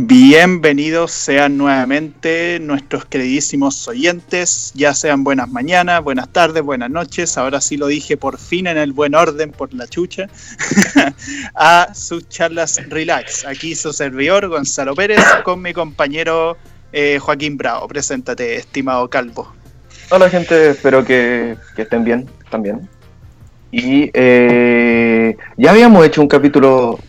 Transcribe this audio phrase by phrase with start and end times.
[0.00, 7.60] Bienvenidos sean nuevamente nuestros queridísimos oyentes, ya sean buenas mañanas, buenas tardes, buenas noches, ahora
[7.60, 10.28] sí lo dije por fin en el buen orden por la chucha,
[11.56, 13.44] a sus charlas relax.
[13.44, 16.56] Aquí su servidor Gonzalo Pérez con mi compañero
[16.92, 17.88] eh, Joaquín Bravo.
[17.88, 19.52] Preséntate, estimado Calvo.
[20.10, 22.88] Hola gente, espero que, estén bien también.
[23.72, 27.00] Y eh, ya habíamos hecho un capítulo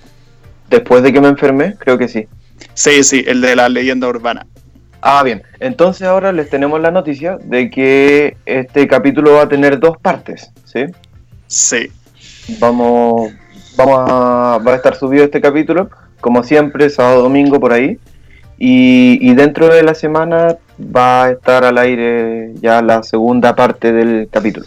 [0.72, 2.28] después de que me enfermé, creo que sí.
[2.74, 4.46] Sí, sí, el de la leyenda urbana.
[5.02, 5.44] Ah, bien.
[5.60, 10.52] Entonces ahora les tenemos la noticia de que este capítulo va a tener dos partes,
[10.66, 10.86] ¿sí?
[11.48, 11.90] Sí.
[12.60, 13.32] Vamos,
[13.76, 17.98] vamos a, va a estar subido este capítulo, como siempre, sábado, domingo, por ahí.
[18.58, 23.94] Y, y dentro de la semana va a estar al aire ya la segunda parte
[23.94, 24.66] del capítulo.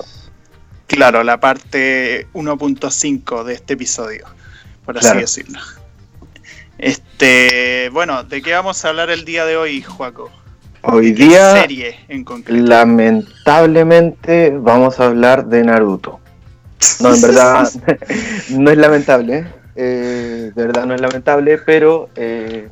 [0.87, 4.27] Claro, la parte 1.5 de este episodio,
[4.85, 5.59] por así decirlo.
[6.83, 10.33] Este, bueno, ¿de qué vamos a hablar el día de hoy, Juaco?
[10.83, 12.61] Hoy día, serie en concreto?
[12.61, 16.19] lamentablemente, vamos a hablar de Naruto.
[16.98, 17.69] No, en verdad,
[18.51, 19.47] no es lamentable.
[19.77, 22.67] Eh, de verdad no es lamentable, pero eh,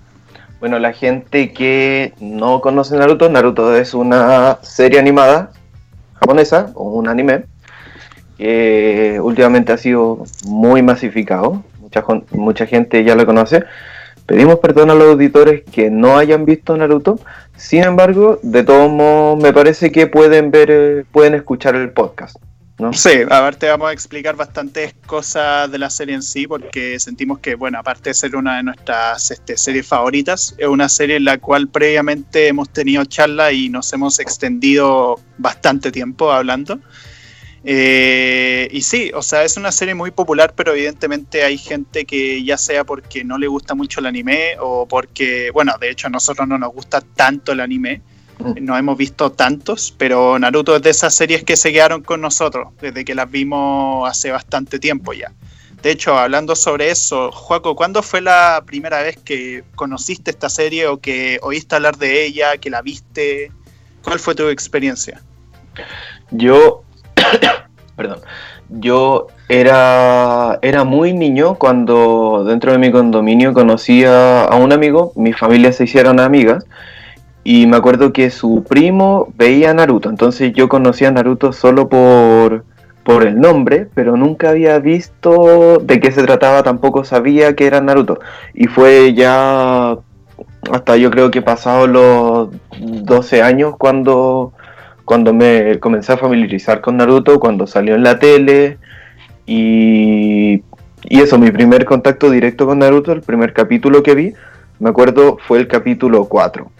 [0.59, 5.53] bueno, la gente que no conoce Naruto, Naruto es una serie animada
[6.15, 7.45] japonesa, o un anime,
[8.37, 11.63] que últimamente ha sido muy masificado.
[11.79, 13.63] Mucha, mucha gente ya lo conoce.
[14.31, 17.19] Pedimos perdón a los auditores que no hayan visto Naruto.
[17.57, 22.37] Sin embargo, de todos modos, me parece que pueden ver, eh, pueden escuchar el podcast.
[22.79, 22.93] ¿no?
[22.93, 27.01] Sí, a ver, te vamos a explicar bastantes cosas de la serie en sí, porque
[27.01, 31.17] sentimos que, bueno, aparte de ser una de nuestras este, series favoritas, es una serie
[31.17, 36.79] en la cual previamente hemos tenido charla y nos hemos extendido bastante tiempo hablando.
[37.63, 42.43] Eh, y sí, o sea, es una serie muy popular, pero evidentemente hay gente que
[42.43, 46.11] ya sea porque no le gusta mucho el anime o porque, bueno, de hecho a
[46.11, 48.01] nosotros no nos gusta tanto el anime,
[48.39, 48.53] mm.
[48.63, 52.69] no hemos visto tantos, pero Naruto es de esas series que se quedaron con nosotros
[52.81, 55.33] desde que las vimos hace bastante tiempo ya.
[55.83, 60.87] De hecho, hablando sobre eso, Juaco, ¿cuándo fue la primera vez que conociste esta serie
[60.87, 63.51] o que oíste hablar de ella, que la viste?
[64.03, 65.23] ¿Cuál fue tu experiencia?
[66.31, 66.85] Yo
[67.97, 68.19] Perdón.
[68.69, 75.33] Yo era, era muy niño cuando dentro de mi condominio conocía a un amigo, mi
[75.33, 76.65] familia se hicieron amigas
[77.43, 82.65] y me acuerdo que su primo veía Naruto, entonces yo conocía a Naruto solo por,
[83.03, 87.81] por el nombre, pero nunca había visto de qué se trataba, tampoco sabía que era
[87.81, 88.21] Naruto.
[88.55, 89.97] Y fue ya
[90.71, 94.53] hasta yo creo que pasado los 12 años cuando
[95.11, 98.79] cuando me comencé a familiarizar con Naruto, cuando salió en la tele
[99.45, 100.63] y,
[101.03, 104.35] y eso, mi primer contacto directo con Naruto, el primer capítulo que vi,
[104.79, 106.71] me acuerdo fue el capítulo 4.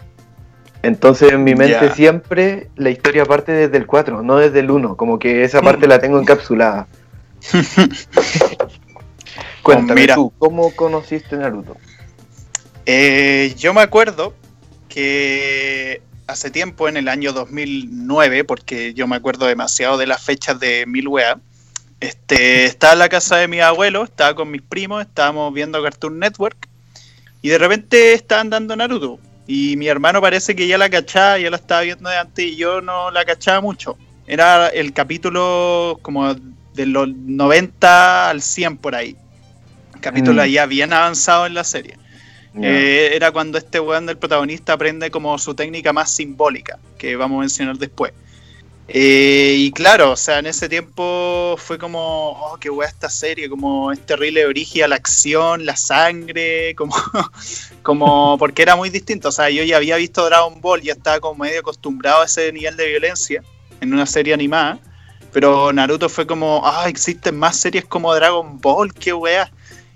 [0.81, 4.95] Entonces en mi mente siempre la historia parte desde el 4, no desde el 1,
[4.95, 6.87] como que esa parte la tengo encapsulada.
[9.61, 11.75] Cuéntame tú, ¿cómo conociste Naruto?
[12.85, 14.33] Eh, yo me acuerdo
[14.87, 20.59] que hace tiempo, en el año 2009, porque yo me acuerdo demasiado de las fechas
[20.59, 21.07] de Mil
[21.99, 26.17] este, estaba en la casa de mi abuelo, estaba con mis primos, estábamos viendo Cartoon
[26.17, 26.67] Network
[27.43, 29.19] y de repente estaban dando Naruto.
[29.45, 32.55] Y mi hermano parece que ya la cachaba, ya la estaba viendo de antes y
[32.55, 33.97] yo no la cachaba mucho.
[34.25, 39.15] Era el capítulo como de los 90 al 100 por ahí.
[39.99, 40.47] Capítulo mm.
[40.47, 41.97] ya bien avanzado en la serie.
[42.59, 47.37] Eh, era cuando este weón del protagonista aprende como su técnica más simbólica, que vamos
[47.37, 48.11] a mencionar después.
[48.93, 53.49] Eh, y claro, o sea, en ese tiempo fue como, oh, qué weá esta serie,
[53.49, 56.93] como es terrible origen la acción, la sangre, como,
[57.83, 59.29] como, porque era muy distinto.
[59.29, 62.51] O sea, yo ya había visto Dragon Ball, ya estaba como medio acostumbrado a ese
[62.51, 63.43] nivel de violencia
[63.79, 64.79] en una serie animada.
[65.31, 69.49] Pero Naruto fue como, ah, existen más series como Dragon Ball, qué weá.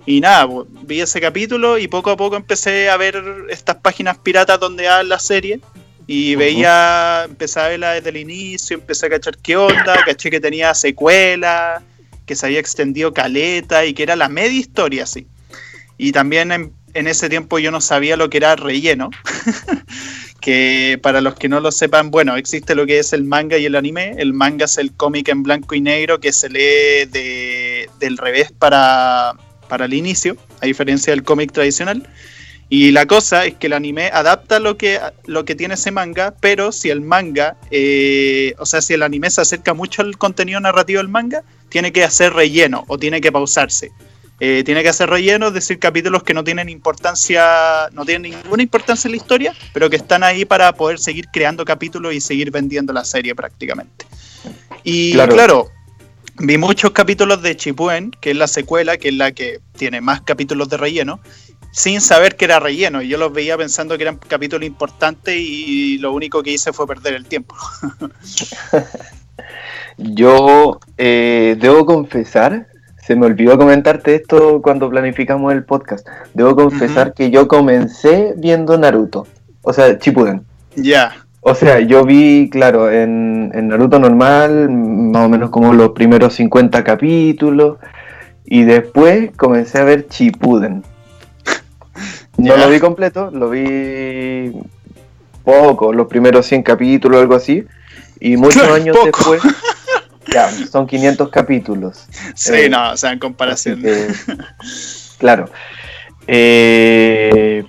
[0.06, 0.48] Y nada,
[0.84, 5.10] vi ese capítulo y poco a poco empecé a ver estas páginas piratas donde hablan
[5.10, 5.60] la serie.
[6.08, 10.40] Y veía, empecé a verla desde el inicio, empecé a cachar qué onda, caché que
[10.40, 11.82] tenía secuela,
[12.28, 15.26] que se había extendido caleta y que era la media historia así.
[15.98, 19.10] Y también en, en ese tiempo yo no sabía lo que era relleno.
[20.42, 23.66] que para los que no lo sepan, bueno, existe lo que es el manga y
[23.66, 24.14] el anime.
[24.20, 28.52] El manga es el cómic en blanco y negro que se lee de, del revés
[28.52, 29.34] para,
[29.68, 32.08] para el inicio, a diferencia del cómic tradicional.
[32.68, 36.34] Y la cosa es que el anime adapta lo que, lo que tiene ese manga,
[36.40, 40.60] pero si el manga, eh, o sea, si el anime se acerca mucho al contenido
[40.60, 43.92] narrativo del manga, tiene que hacer relleno o tiene que pausarse.
[44.40, 48.64] eh, tiene que hacer relleno, es decir, capítulos que no tienen importancia, no tienen ninguna
[48.64, 52.52] importancia en la historia, pero que están ahí para poder seguir creando capítulos y seguir
[52.52, 54.06] vendiendo la serie prácticamente.
[54.84, 55.70] Y claro,
[56.38, 60.22] vi muchos capítulos de Chipuen, que es la secuela, que es la que tiene más
[60.22, 61.20] capítulos de relleno,
[61.72, 63.02] sin saber que era relleno.
[63.02, 66.88] Y yo los veía pensando que eran capítulos importantes y lo único que hice fue
[66.88, 67.56] perder el tiempo.
[69.98, 72.68] yo eh, debo confesar
[73.06, 76.08] se me olvidó comentarte esto cuando planificamos el podcast.
[76.34, 79.28] Debo confesar que yo comencé viendo Naruto,
[79.62, 80.44] o sea, Chipuden.
[80.76, 81.25] Ya.
[81.48, 86.84] O sea, yo vi, claro, en, Naruto normal, más o menos como los primeros 50
[86.84, 87.78] capítulos,
[88.46, 90.84] y después comencé a ver Chipuden.
[92.38, 94.54] No lo vi completo, lo vi
[95.44, 97.64] poco, los primeros 100 capítulos, algo así,
[98.20, 99.40] y muchos años después...
[100.28, 102.08] Ya, son 500 capítulos.
[102.34, 103.84] Sí, eh, no, o sea, en comparación.
[105.20, 105.48] claro.
[106.28, 107.64] Eh,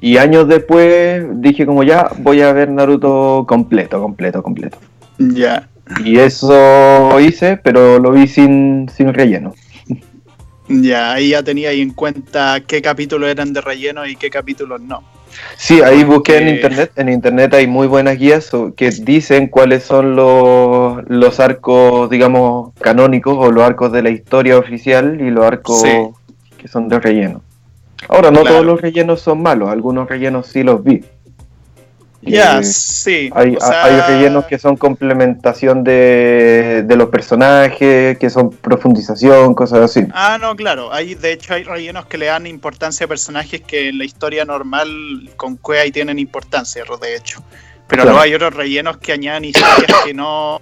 [0.00, 4.78] y años después dije como ya, voy a ver Naruto completo, completo, completo.
[5.18, 5.68] Ya.
[6.04, 9.54] Y eso hice, pero lo vi sin, sin relleno.
[10.68, 14.80] Ya, ahí ya tenía ahí en cuenta qué capítulos eran de relleno y qué capítulos
[14.80, 15.02] no.
[15.56, 16.92] Sí, ahí busqué en internet.
[16.96, 23.36] En internet hay muy buenas guías que dicen cuáles son los, los arcos, digamos, canónicos
[23.38, 25.84] o los arcos de la historia oficial y los arcos
[26.56, 27.42] que son de relleno.
[28.08, 31.04] Ahora, no todos los rellenos son malos, algunos rellenos sí los vi.
[32.22, 33.30] Ya, sí.
[33.34, 40.06] Hay, rellenos que son complementación de, los personajes, que son profundización, cosas así.
[40.12, 40.92] Ah, no, claro.
[40.92, 44.44] Hay, de hecho, hay rellenos que le dan importancia a personajes que en la historia
[44.44, 47.42] normal con Cuea y tienen importancia, de hecho.
[47.86, 50.60] Pero luego hay otros rellenos que añaden historias que no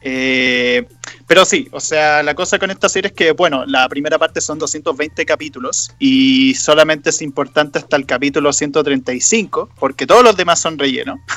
[0.00, 0.86] eh,
[1.26, 4.40] pero sí, o sea, la cosa con esta serie es que, bueno, la primera parte
[4.40, 10.60] son 220 capítulos y solamente es importante hasta el capítulo 135, porque todos los demás
[10.60, 11.20] son relleno.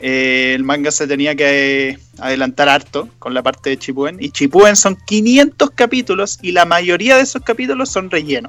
[0.00, 4.18] Eh, el manga se tenía que adelantar harto con la parte de Chipuen.
[4.20, 8.48] Y Chipuen son 500 capítulos y la mayoría de esos capítulos son relleno,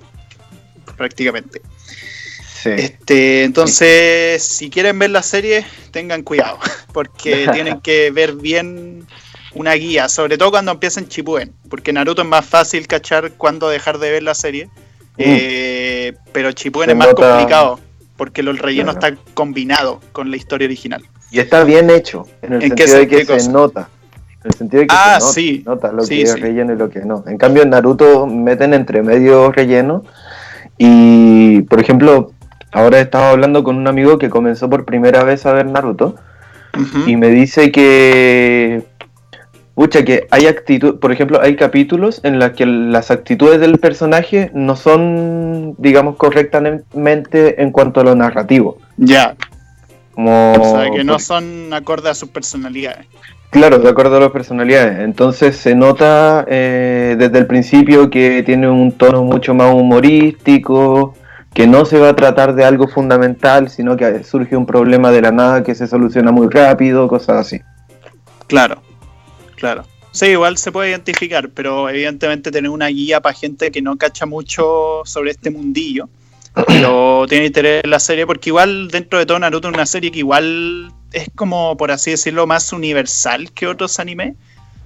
[0.96, 1.62] prácticamente.
[2.66, 6.58] Este, entonces, si quieren ver la serie, tengan cuidado,
[6.94, 9.06] porque tienen que ver bien
[9.54, 13.98] una guía, sobre todo cuando empiecen Chipuden, porque Naruto es más fácil cachar cuando dejar
[13.98, 14.70] de ver la serie, mm.
[15.18, 17.80] eh, pero Chipuden es más complicado,
[18.16, 21.04] porque el relleno está combinado con la historia original.
[21.32, 23.90] Y está bien hecho, en el sentido de que se nota.
[24.44, 27.02] En el sentido de que ah, se nota, lo que es relleno y lo que
[27.02, 27.24] no.
[27.28, 30.04] En cambio, en Naruto meten entre medio relleno.
[30.78, 32.32] Y, por ejemplo,
[32.72, 36.16] ahora he estado hablando con un amigo que comenzó por primera vez a ver Naruto.
[37.08, 38.86] Y me dice que
[39.80, 44.52] Pucha, que hay actitud, por ejemplo, hay capítulos en los que las actitudes del personaje
[44.54, 48.78] no son, digamos, correctamente en cuanto a lo narrativo.
[48.98, 49.38] Ya.
[50.18, 53.08] o sea, que no son acorde a sus personalidades.
[53.52, 55.00] Claro, de acuerdo a las personalidades.
[55.00, 61.16] Entonces se nota eh, desde el principio que tiene un tono mucho más humorístico,
[61.54, 65.22] que no se va a tratar de algo fundamental, sino que surge un problema de
[65.22, 67.62] la nada que se soluciona muy rápido, cosas así.
[68.48, 68.82] Claro.
[69.56, 69.84] Claro.
[70.12, 74.26] Sí, igual se puede identificar, pero evidentemente tener una guía para gente que no cacha
[74.26, 76.10] mucho sobre este mundillo,
[76.68, 80.12] pero tiene interés en la serie, porque igual dentro de todo Naruto es una serie
[80.12, 84.36] que igual es como, por así decirlo, más universal que otros animes.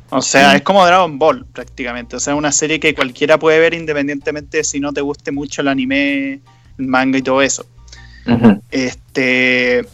[0.10, 2.18] O sea, es como Dragon Ball prácticamente.
[2.18, 5.62] O sea, una serie que cualquiera puede ver independientemente de si no te guste mucho
[5.62, 6.42] el anime,
[6.78, 7.66] manga y todo eso.
[8.72, 9.86] Este.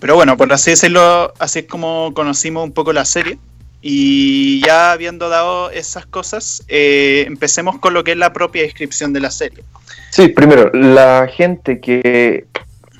[0.00, 3.38] Pero bueno, por así decirlo, así es como conocimos un poco la serie.
[3.82, 9.12] Y ya habiendo dado esas cosas, eh, empecemos con lo que es la propia descripción
[9.12, 9.64] de la serie.
[10.10, 12.46] Sí, primero, la gente que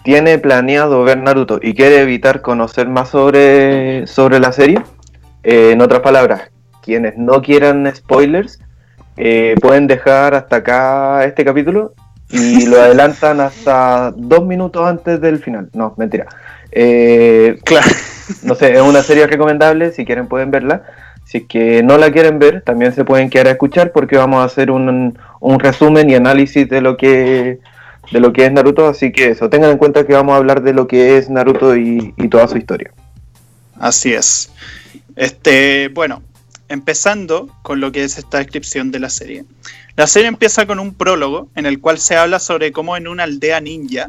[0.05, 4.81] tiene planeado ver Naruto y quiere evitar conocer más sobre, sobre la serie,
[5.43, 6.51] eh, en otras palabras,
[6.83, 8.61] quienes no quieran spoilers,
[9.17, 11.95] eh, pueden dejar hasta acá este capítulo
[12.31, 15.69] y lo adelantan hasta dos minutos antes del final.
[15.73, 16.27] No, mentira.
[17.65, 17.87] claro
[18.43, 20.83] no sé, es una serie recomendable, si quieren pueden verla.
[21.25, 24.41] Si es que no la quieren ver, también se pueden quedar a escuchar porque vamos
[24.41, 25.17] a hacer un,
[25.59, 27.59] resumen y análisis de lo que
[28.11, 30.63] de lo que es Naruto, así que eso, tengan en cuenta que vamos a hablar
[30.63, 32.91] de lo que es Naruto y, toda su historia.
[33.79, 34.51] Así es.
[35.15, 36.23] Este, bueno,
[36.71, 39.45] empezando con lo que es esta descripción de la serie.
[39.97, 43.25] La serie empieza con un prólogo en el cual se habla sobre cómo en una
[43.25, 44.09] aldea ninja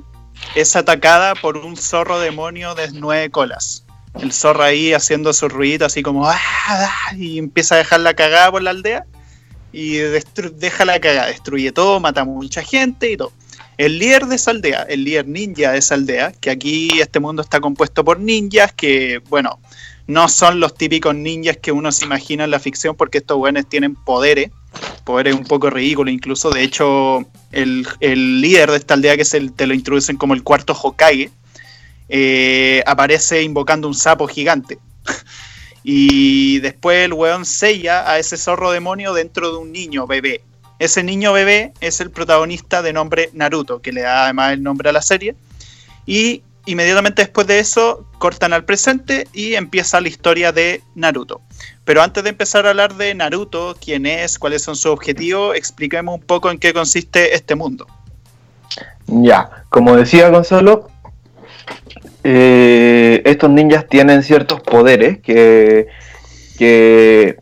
[0.56, 3.84] es atacada por un zorro demonio de nueve colas
[4.20, 8.13] el zorro ahí haciendo su ruido así como ah, ah", y empieza a dejar la
[8.13, 9.06] cagada por la aldea.
[9.74, 13.32] y deja la cagada, destruye todo, mata mucha gente y todo.
[13.77, 17.41] El líder de esa aldea, el líder ninja de esa aldea, que aquí este mundo
[17.41, 19.60] está compuesto por ninjas que, bueno,
[20.12, 23.68] no son los típicos ninjas que uno se imagina en la ficción porque estos buenos
[23.68, 24.51] tienen poderes,
[25.06, 26.50] poderes un poco ridículos incluso.
[26.50, 27.88] De hecho, el,
[28.41, 31.32] líder de esta aldea, que es el, te lo introducen como el cuarto Hokage,
[32.10, 34.80] eh, aparece invocando un sapo gigante.
[35.84, 40.41] y después el weón sella a ese zorro demonio dentro de un niño bebé.
[40.77, 44.89] Ese niño bebé es el protagonista de nombre Naruto, que le da además el nombre
[44.89, 45.36] a la serie.
[46.06, 51.41] Y inmediatamente después de eso cortan al presente y empieza la historia de Naruto.
[51.84, 56.15] Pero antes de empezar a hablar de Naruto, quién es, cuáles son sus objetivos, expliquemos
[56.15, 57.88] un poco en qué consiste este mundo.
[59.08, 60.89] Ya, como decía Gonzalo,
[62.24, 65.88] eh, estos ninjas tienen ciertos poderes que,
[66.58, 67.38] que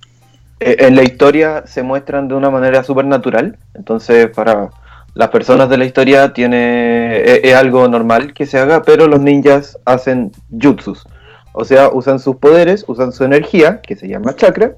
[0.59, 3.57] eh, en la historia se muestran de una manera supernatural.
[3.73, 4.69] Entonces, para
[5.13, 9.19] las personas de la historia tiene e, es, algo normal que se haga, pero los
[9.19, 11.05] ninjas hacen jutsus.
[11.53, 14.73] O sea, usan sus poderes, usan su energía, que se llama chakra,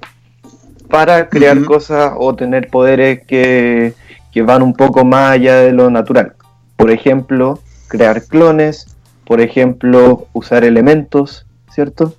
[0.89, 3.93] para crear cosas o tener poderes que,
[4.31, 6.33] que van un poco más allá de lo natural.
[6.75, 8.95] Por ejemplo, crear clones,
[9.25, 12.15] por ejemplo, usar elementos, ¿cierto?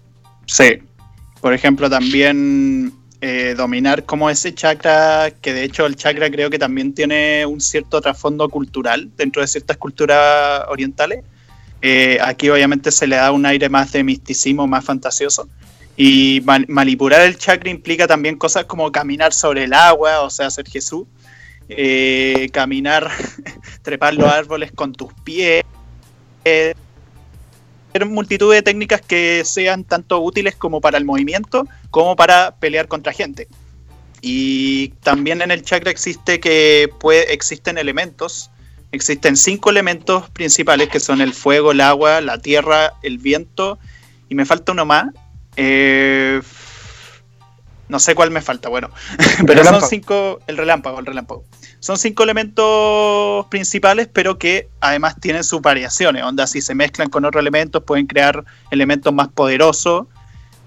[0.47, 0.83] Sí.
[1.41, 2.93] Por ejemplo, también
[3.25, 7.61] eh, dominar como ese chakra, que de hecho el chakra creo que también tiene un
[7.61, 11.23] cierto trasfondo cultural dentro de ciertas culturas orientales.
[11.83, 15.49] Eh, aquí obviamente se le da un aire más de misticismo, más fantasioso.
[15.97, 20.69] Y manipular el chakra implica también cosas como caminar sobre el agua, o sea, ser
[20.69, 21.07] Jesús.
[21.69, 23.09] Eh, caminar,
[23.83, 25.63] trepar los árboles con tus pies
[28.07, 33.13] multitud de técnicas que sean tanto útiles como para el movimiento como para pelear contra
[33.13, 33.49] gente.
[34.21, 38.51] Y también en el chakra existe que puede, existen elementos,
[38.93, 43.79] existen cinco elementos principales que son el fuego, el agua, la tierra, el viento
[44.29, 45.07] y me falta uno más.
[45.57, 46.41] Eh,
[47.89, 48.91] no sé cuál me falta, bueno,
[49.47, 51.45] pero son cinco, el relámpago, el relámpago.
[51.83, 56.23] Son cinco elementos principales, pero que además tienen sus variaciones.
[56.23, 60.07] Onda, si se mezclan con otros elementos, pueden crear elementos más poderosos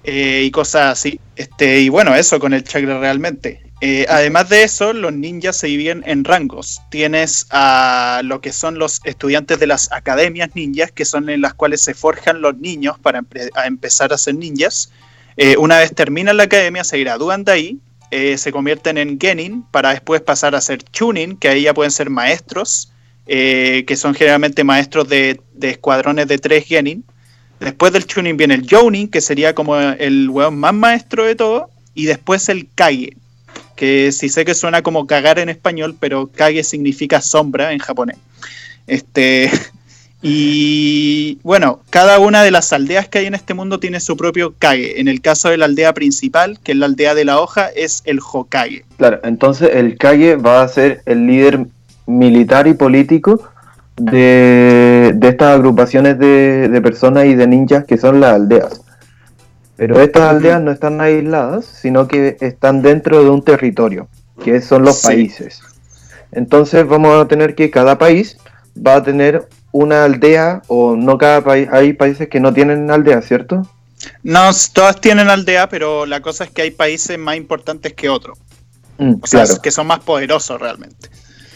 [0.03, 1.21] eh, y cosas así.
[1.37, 3.61] Este, y bueno, eso con el chakra realmente.
[3.79, 6.81] Eh, además de eso, los ninjas se dividen en rangos.
[6.91, 11.53] Tienes a lo que son los estudiantes de las academias ninjas, que son en las
[11.53, 13.23] cuales se forjan los niños para
[13.65, 14.91] empezar a ser ninjas.
[15.37, 17.79] Eh, una vez terminan la academia, se gradúan de ahí
[18.17, 21.91] eh, se convierten en Genin para después pasar a ser Chunin, que ahí ya pueden
[21.91, 22.93] ser maestros,
[23.27, 27.03] eh, que son generalmente maestros de, escuadrones de tres Genin.
[27.59, 31.69] Después del Chunin viene el Jounin, que sería como el weón más maestro de todo,
[31.93, 33.17] y después el Kage,
[33.75, 38.15] que sí sé que suena como cagar en español, pero Kage significa sombra en japonés.
[38.87, 39.51] Este,
[40.27, 44.55] y bueno, cada una de las aldeas que hay en este mundo tiene su propio
[44.57, 44.99] Kage.
[44.99, 48.01] En el caso de la aldea principal, que es la aldea de la hoja, es
[48.05, 48.85] el Hokage.
[48.97, 51.67] Claro, entonces el Kage va a ser el líder
[52.07, 53.39] militar y político
[53.97, 58.81] de, estas agrupaciones de, personas y de ninjas que son las aldeas.
[59.75, 64.07] Pero estas aldeas no están aisladas, sino que están dentro de un territorio,
[64.43, 65.61] que son los países.
[66.31, 68.37] Entonces vamos a tener que cada país
[68.75, 73.21] va a tener una aldea o no cada país, hay países que no tienen aldea,
[73.21, 73.67] ¿cierto?
[74.23, 78.37] No, todas tienen aldea, pero la cosa es que hay países más importantes que otros.
[78.97, 81.09] Mm, o sea, que son más poderosos realmente.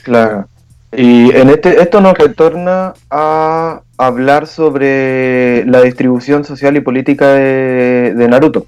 [0.03, 0.49] Claro.
[0.91, 8.13] Y en este, esto nos retorna a hablar sobre la distribución social y política de,
[8.15, 8.65] de Naruto.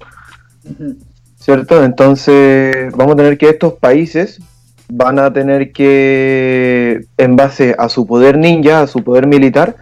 [1.38, 1.84] ¿Cierto?
[1.84, 4.40] Entonces vamos a tener que estos países
[4.88, 9.76] van a tener que, en base a su poder ninja, a su poder militar,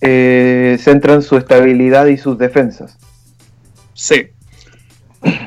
[0.00, 2.96] eh, centran su estabilidad y sus defensas.
[3.94, 4.28] Sí.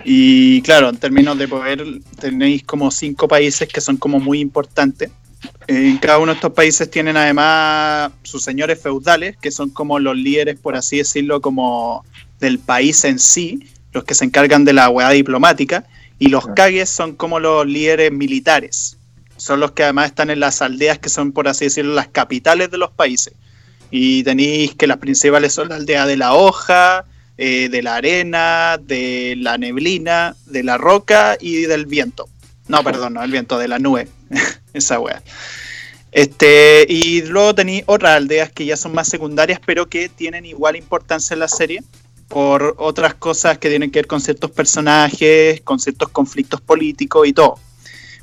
[0.04, 1.84] Y claro, en términos de poder,
[2.20, 5.12] tenéis como cinco países que son como muy importantes.
[5.68, 10.18] En cada uno de estos países tienen además sus señores feudales, que son como los
[10.18, 12.04] líderes, por así decirlo, como
[12.40, 15.86] del país en sí, los que se encargan de la hueá diplomática,
[16.20, 18.98] y los kages son como los líderes militares,
[19.38, 22.72] son los que además están en las aldeas que son, por así decirlo, las capitales
[22.72, 23.34] de los países.
[23.92, 27.06] Y tenéis que las principales son la aldea de la hoja,
[27.38, 32.28] eh, de la arena, de la neblina, de la roca y del viento.
[32.68, 34.08] No, perdón, no, el viento, de la nube.
[34.74, 35.22] Esa wea.
[36.12, 40.76] Este, y luego tenéis otras aldeas que ya son más secundarias, pero que tienen igual
[40.76, 41.84] importancia en la serie
[42.28, 47.34] por otras cosas que tienen que ver con ciertos personajes, con ciertos conflictos políticos y
[47.34, 47.56] todo.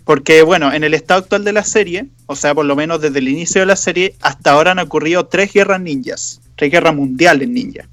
[0.05, 3.21] Porque, bueno, en el estado actual de la serie, o sea, por lo menos desde
[3.21, 7.49] el inicio de la serie, hasta ahora han ocurrido tres guerras ninjas, tres guerras mundiales
[7.49, 7.89] ninjas,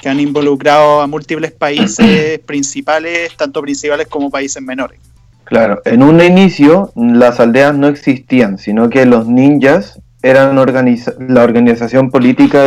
[0.00, 5.00] que han involucrado a múltiples países principales, tanto principales como países menores.
[5.44, 12.10] Claro, en un inicio las aldeas no existían, sino que los ninjas eran la organización
[12.10, 12.64] política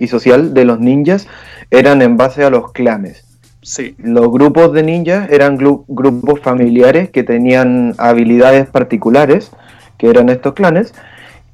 [0.00, 1.28] y social de los ninjas
[1.70, 3.24] eran en base a los clanes.
[3.62, 3.94] Sí.
[3.98, 9.50] Los grupos de ninjas eran grupos familiares que tenían habilidades particulares,
[9.98, 10.94] que eran estos clanes,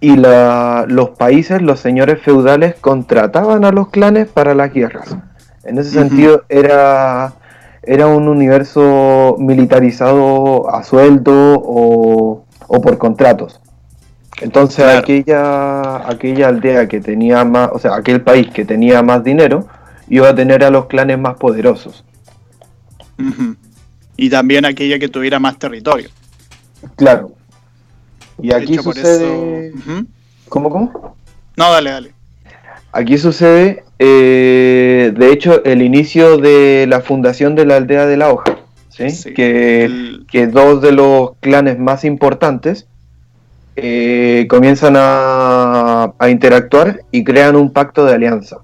[0.01, 5.17] y los países, los señores feudales, contrataban a los clanes para las guerras.
[5.65, 7.33] En ese sentido era,
[7.83, 13.61] era un universo militarizado a sueldo o, por contratos.
[14.43, 19.67] Entonces aquella, aquella aldea que tenía más, o sea, aquel país que tenía más dinero,
[20.09, 22.05] iba a tener a los clanes más poderosos.
[24.17, 26.09] Y también aquella que tuviera más territorio.
[26.97, 27.33] Claro.
[28.41, 29.73] Y aquí sucede...
[30.49, 31.17] ¿Cómo, cómo?
[31.57, 32.15] No, dale, dale.
[32.93, 38.33] Aquí sucede, eh, de hecho, el inicio de la fundación de la aldea de la
[38.33, 38.59] hoja.
[38.89, 39.35] ¿sí?
[39.35, 42.87] que, que, dos de los clanes más importantes
[43.75, 48.59] eh, comienzan a, a interactuar y crean un pacto de alianza.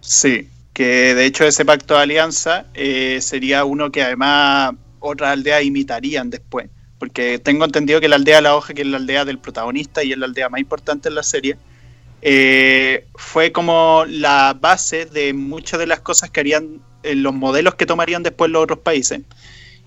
[0.00, 0.48] Sí,
[0.80, 6.30] que de hecho ese pacto de alianza eh, sería uno que además otras aldeas imitarían
[6.30, 9.38] después, porque tengo entendido que la aldea de la hoja, que es la aldea del
[9.38, 11.58] protagonista y es la aldea más importante en la serie,
[12.22, 17.74] eh, fue como la base de muchas de las cosas que harían eh, los modelos
[17.74, 19.20] que tomarían después los otros países.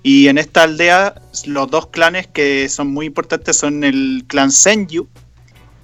[0.03, 1.15] Y en esta aldea,
[1.47, 5.07] los dos clanes que son muy importantes son el clan Senju,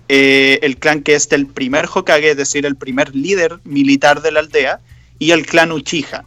[0.07, 4.41] el clan que es del primer Hokage, es decir, el primer líder militar de la
[4.41, 4.81] aldea,
[5.19, 6.23] y el clan Uchiha.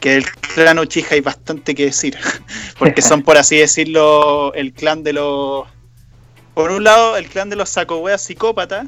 [0.00, 2.16] Que el clan Uchiha hay bastante que decir,
[2.78, 5.66] porque son, por así decirlo, el clan de los.
[6.54, 8.86] Por un lado, el clan de los sacoweas psicópatas,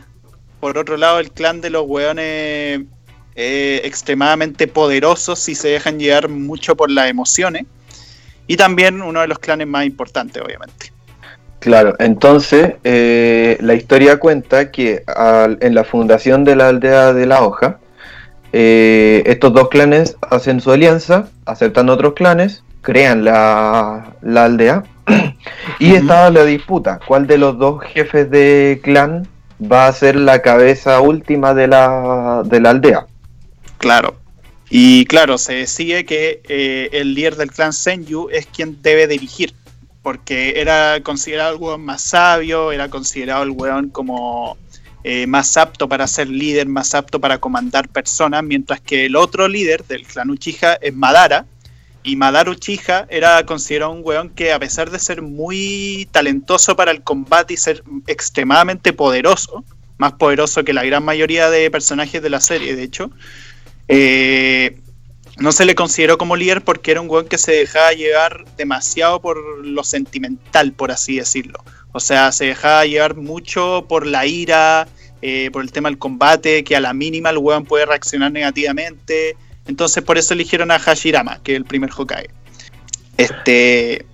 [0.61, 2.83] por otro lado, el clan de los weones
[3.35, 7.67] eh, extremadamente poderosos si se dejan llevar mucho por las emociones,
[8.47, 10.93] y también uno de los clanes más importantes, obviamente.
[11.59, 15.03] Claro, entonces eh, la historia cuenta que
[15.61, 17.81] en la fundación de la aldea de la hoja,
[18.59, 24.83] eh, estos dos clanes hacen su alianza, aceptan otros clanes, crean la, aldea
[25.79, 29.29] y estaba la disputa, ¿cuál de los dos jefes de clan
[29.61, 33.07] va a ser la cabeza última de la, aldea?
[33.77, 34.17] Claro.
[34.71, 39.53] Y claro, se decide que eh, el líder del clan Senju es quien debe dirigir,
[40.01, 44.57] porque era considerado el weón más sabio, era considerado el weón como
[45.09, 49.47] eh, más apto para ser líder, más apto para comandar personas, mientras que el otro
[49.47, 51.47] líder del clan Uchiha es Madara.
[52.03, 56.91] Y Madara Uchiha era considerado un weón que a pesar de ser muy talentoso para
[56.91, 59.65] el combate y ser extremadamente poderoso,
[59.97, 63.13] más poderoso que la gran mayoría de personajes de la serie, de hecho,
[63.87, 64.77] eh,
[65.39, 69.21] no se le consideró como líder porque era un weón que se dejaba llevar demasiado
[69.21, 71.63] por lo sentimental, por así decirlo.
[71.97, 74.87] O sea, se dejaba llevar mucho por la ira,
[75.23, 79.35] eh, por el tema del combate, que a la mínima el weón puede reaccionar negativamente.
[79.67, 82.29] Entonces por eso eligieron a Hashirama, que es el primer Hokage.
[83.17, 84.05] Este.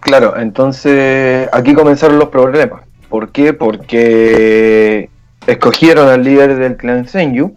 [0.00, 2.82] Claro, entonces aquí comenzaron los problemas.
[3.08, 3.52] ¿Por qué?
[3.52, 5.08] Porque
[5.46, 7.54] escogieron al líder del clan Senju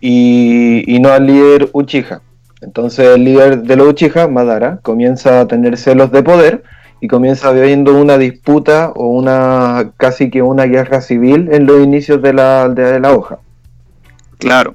[0.00, 2.22] y, y no al líder Uchiha.
[2.62, 6.64] Entonces el líder de los Uchiha, Madara, comienza a tener celos de poder
[7.00, 12.20] y comienza habiendo una disputa o una casi que una guerra civil en los inicios
[12.22, 13.38] de la aldea de la hoja.
[14.38, 14.74] Claro.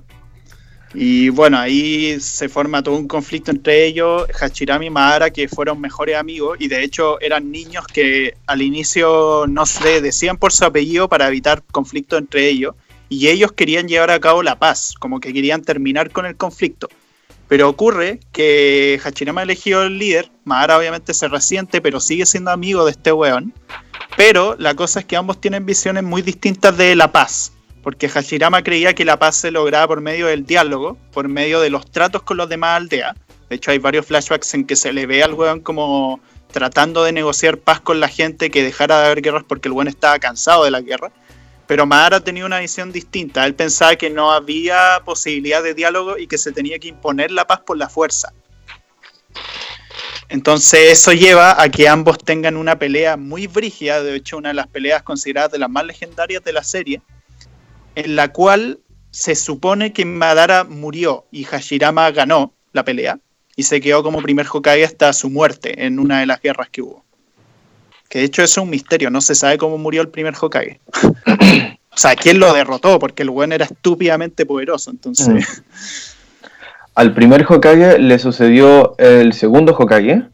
[0.94, 5.82] Y bueno, ahí se forma todo un conflicto entre ellos, Hachirami y Madara, que fueron
[5.82, 10.66] mejores amigos y de hecho eran niños que al inicio no se decían por su
[10.66, 12.76] apellido para evitar conflicto entre ellos
[13.10, 16.90] y ellos querían llevar a cabo la paz, como que querían terminar con el conflicto.
[17.54, 22.84] Pero ocurre que Hachirama elegido el líder, Madara obviamente se resiente, pero sigue siendo amigo
[22.84, 23.54] de este weón.
[24.18, 27.54] Pero la cosa es que ambos tienen visiones muy distintas de la paz.
[27.84, 31.70] Porque Hashirama creía que la paz se lograba por medio del diálogo, por medio de
[31.70, 33.16] los tratos con los demás aldeas.
[33.52, 37.12] De hecho, hay varios flashbacks en que se le ve al weón como tratando de
[37.12, 40.64] negociar paz con la gente, que dejara de haber guerras porque el weón estaba cansado
[40.64, 41.12] de la guerra.
[41.68, 43.46] Pero Madara tenía una visión distinta.
[43.46, 47.48] Él pensaba que no había posibilidad de diálogo y que se tenía que imponer la
[47.48, 48.34] paz por la fuerza.
[50.30, 54.56] Entonces eso lleva a que ambos tengan una pelea muy brígida, de hecho una de
[54.56, 57.02] las peleas consideradas de las más legendarias de la serie,
[57.96, 58.80] en la cual
[59.12, 63.20] se supone que Madara murió y Hashirama ganó la pelea
[63.56, 66.82] y se quedó como primer Hokage hasta su muerte en una de las guerras que
[66.82, 67.06] hubo.
[68.10, 70.80] Que de hecho eso es un misterio, no se sabe cómo murió el primer Hokage.
[70.88, 75.28] o sea, quién lo derrotó, porque el buen era estúpidamente poderoso, entonces...
[75.28, 75.40] Mm.
[76.96, 80.28] Al primer Hokage le sucedió el segundo Hokage.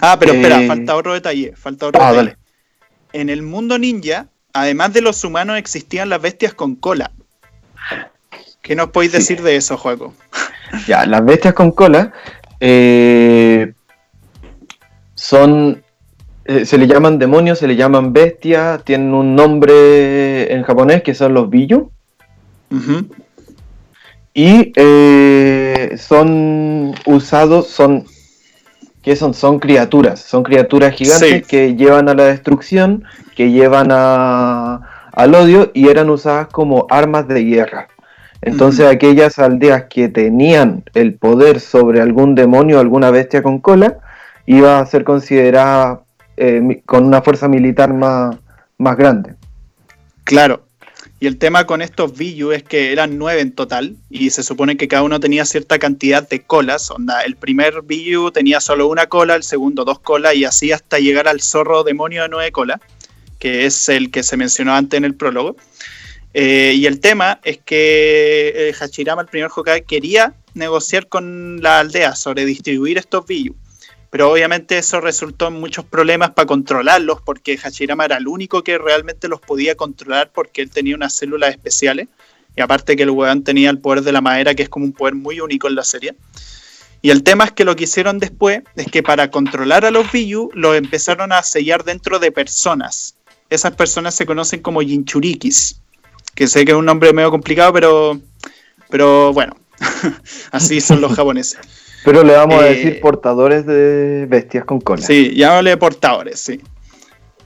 [0.00, 1.54] Ah, pero espera, eh, falta otro detalle.
[1.56, 2.36] Falta otro ah, detalle.
[3.12, 7.10] En el mundo ninja, además de los humanos, existían las bestias con cola.
[8.60, 10.14] ¿Qué nos podéis decir de eso, juego?
[10.86, 12.12] Ya, las bestias con cola
[12.60, 13.72] eh,
[15.14, 15.82] son.
[16.44, 21.14] Eh, se le llaman demonios, se le llaman bestias, tienen un nombre en japonés que
[21.14, 21.90] son los Biyu.
[24.34, 28.06] Y eh, son usados, son.
[29.02, 29.34] ¿Qué son?
[29.34, 33.04] Son criaturas, son criaturas gigantes que llevan a la destrucción,
[33.36, 37.88] que llevan a, al odio y eran usadas como armas de guerra.
[38.40, 43.98] Entonces aquellas aldeas que tenían el poder sobre algún demonio o alguna bestia con cola,
[44.46, 46.02] iba a ser considerada
[46.36, 48.36] eh, con una fuerza militar más,
[48.78, 49.34] más grande.
[50.24, 50.66] Claro.
[51.20, 54.76] Y el tema con estos Biyu es que eran nueve en total y se supone
[54.76, 56.90] que cada uno tenía cierta cantidad de colas.
[56.90, 60.98] Onda, el primer Biyu tenía solo una cola, el segundo dos colas y así hasta
[60.98, 62.80] llegar al zorro demonio de nueve colas,
[63.38, 65.54] que es el que se mencionó antes en el prólogo.
[66.34, 71.78] Eh, y el tema es que eh, Hachirama, el primer Hokage, quería negociar con la
[71.78, 73.54] aldea sobre distribuir estos Biyu.
[74.12, 78.76] Pero obviamente eso resultó en muchos problemas para controlarlos, porque Hachirama era el único que
[78.76, 82.08] realmente los podía controlar porque él tenía unas células especiales.
[82.54, 84.92] Y aparte que el weón tenía el poder de la madera, que es como un
[84.92, 86.14] poder muy único en la serie.
[87.00, 90.12] Y el tema es que lo que hicieron después es que para controlar a los
[90.12, 93.16] Biyu, los empezaron a sellar dentro de personas.
[93.48, 95.80] Esas personas se conocen como Jinchurikis
[96.34, 98.20] que sé que es un nombre medio complicado, pero,
[98.90, 99.56] pero bueno,
[100.50, 101.58] así son los japoneses.
[102.04, 105.02] Pero le vamos a decir eh, portadores de bestias con cola.
[105.02, 106.60] Sí, llámale portadores, sí.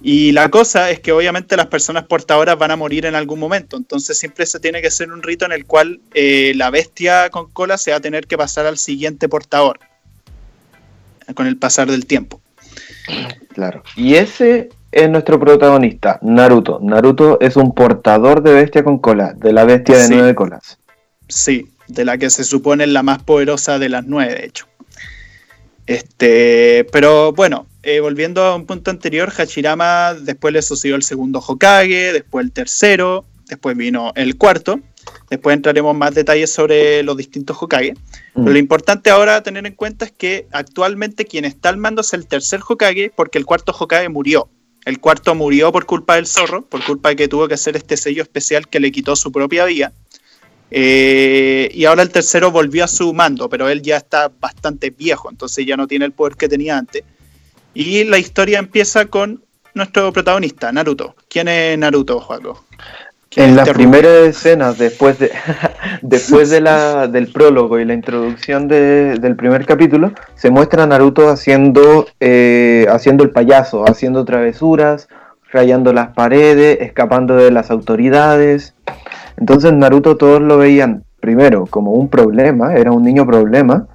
[0.01, 3.77] Y la cosa es que obviamente las personas portadoras van a morir en algún momento,
[3.77, 7.51] entonces siempre se tiene que hacer un rito en el cual eh, la bestia con
[7.51, 9.81] cola se va a tener que pasar al siguiente portador
[11.35, 12.40] con el pasar del tiempo.
[13.55, 13.83] Claro.
[13.97, 16.79] Y ese es nuestro protagonista, Naruto.
[16.83, 20.79] Naruto es un portador de bestia con cola, de la bestia de nueve colas.
[21.29, 24.66] Sí, de la que se supone es la más poderosa de las nueve, de hecho.
[25.87, 31.38] Este, pero bueno, eh, volviendo a un punto anterior, Hachirama después le sucedió el segundo
[31.38, 34.81] Hokage, después el tercero, después vino el cuarto.
[35.31, 37.94] Después entraremos más detalles sobre los distintos Hokage.
[38.35, 38.57] Pero lo mm.
[38.57, 42.27] importante ahora a tener en cuenta es que actualmente quien está al mando es el
[42.27, 44.49] tercer Hokage porque el cuarto Hokage murió.
[44.85, 47.96] El cuarto murió por culpa del zorro, por culpa de que tuvo que hacer este
[47.96, 49.92] sello especial que le quitó su propia vida.
[50.70, 55.31] Eh, y ahora el tercero volvió a su mando, pero él ya está bastante viejo,
[55.31, 57.05] entonces ya no tiene el poder que tenía antes.
[57.74, 59.42] Y la historia empieza con
[59.74, 61.14] nuestro protagonista, Naruto.
[61.29, 62.64] ¿Quién es Naruto, Juaco?
[63.37, 65.31] En las primeras escenas, después, de,
[66.02, 71.29] después de la, del prólogo y la introducción del primer capítulo, se muestra a Naruto
[71.29, 75.09] haciendo, eh, haciendo el payaso, haciendo travesuras,
[75.52, 78.74] rayando las paredes, escapando de las autoridades.
[79.37, 83.87] Entonces Naruto todos lo veían, primero, como un problema, era un niño problema,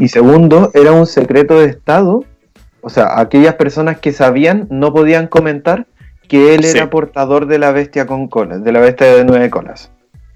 [0.00, 2.24] y segundo, era un secreto de Estado.
[2.82, 5.86] O sea, aquellas personas que sabían no podían comentar
[6.28, 9.90] que él era portador de la bestia con colas, de la bestia de nueve colas.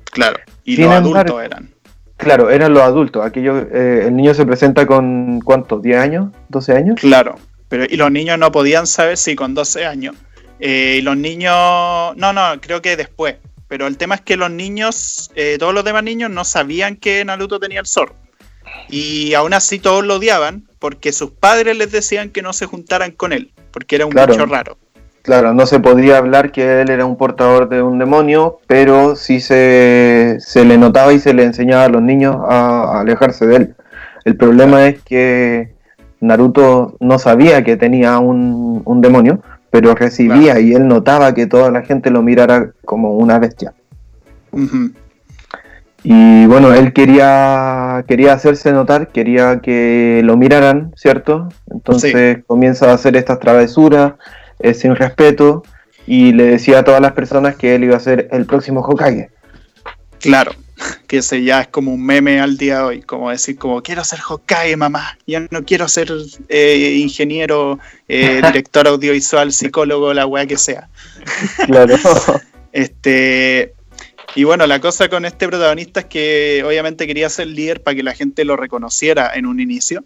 [0.05, 1.71] Claro, y los adultos eran.
[2.17, 3.25] Claro, eran los adultos.
[3.25, 5.81] Aquello, eh, el niño se presenta con, ¿cuánto?
[5.81, 6.33] ¿10 años?
[6.51, 7.01] ¿12 años?
[7.01, 7.37] Claro,
[7.69, 10.17] pero y los niños no podían saber si con 12 años.
[10.59, 11.55] Eh, y los niños,
[12.17, 13.37] no, no, creo que después.
[13.69, 17.25] Pero el tema es que los niños, eh, todos los demás niños no sabían que
[17.25, 18.17] Naruto tenía el zorro.
[18.89, 23.13] Y aún así todos lo odiaban porque sus padres les decían que no se juntaran
[23.13, 24.79] con él, porque era un bicho raro.
[25.23, 29.41] Claro, no se podría hablar que él era un portador de un demonio, pero sí
[29.41, 33.75] se, le notaba y se le enseñaba a los niños a, alejarse de él.
[34.25, 35.75] El problema es que
[36.21, 41.83] Naruto no sabía que tenía un, demonio, pero recibía y él notaba que toda la
[41.83, 43.75] gente lo mirara como una bestia.
[46.03, 51.49] Y bueno, él quería, quería hacerse notar, quería que lo miraran, ¿cierto?
[51.71, 54.15] Entonces comienza a hacer estas travesuras,
[54.59, 55.63] es sin respeto
[56.07, 59.31] y le decía a todas las personas que él iba a ser el próximo Hokage.
[60.21, 60.53] Claro,
[61.07, 64.05] que ese ya es como un meme al día de hoy, como decir como quiero
[64.05, 66.13] ser Hokage, mamá, ya no quiero ser
[66.49, 70.89] eh, ingeniero, eh, director audiovisual, psicólogo, la weá que sea.
[71.67, 71.97] Claro.
[72.73, 73.75] este,
[74.35, 78.03] y bueno, la cosa con este protagonista es que obviamente quería ser líder para que
[78.03, 80.05] la gente lo reconociera en un inicio.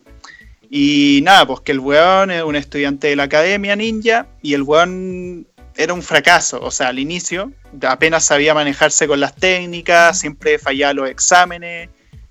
[0.70, 4.62] Y nada, pues que el weón es un estudiante de la academia ninja y el
[4.62, 6.60] weón era un fracaso.
[6.62, 11.88] O sea, al inicio apenas sabía manejarse con las técnicas, siempre fallaba los exámenes.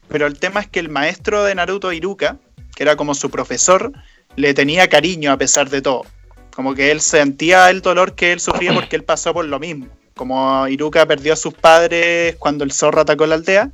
[0.07, 2.37] Pero el tema es que el maestro de Naruto, Iruka,
[2.75, 3.91] que era como su profesor,
[4.35, 6.05] le tenía cariño a pesar de todo.
[6.53, 9.87] Como que él sentía el dolor que él sufría porque él pasó por lo mismo.
[10.15, 13.71] Como Iruka perdió a sus padres cuando el zorro atacó la aldea,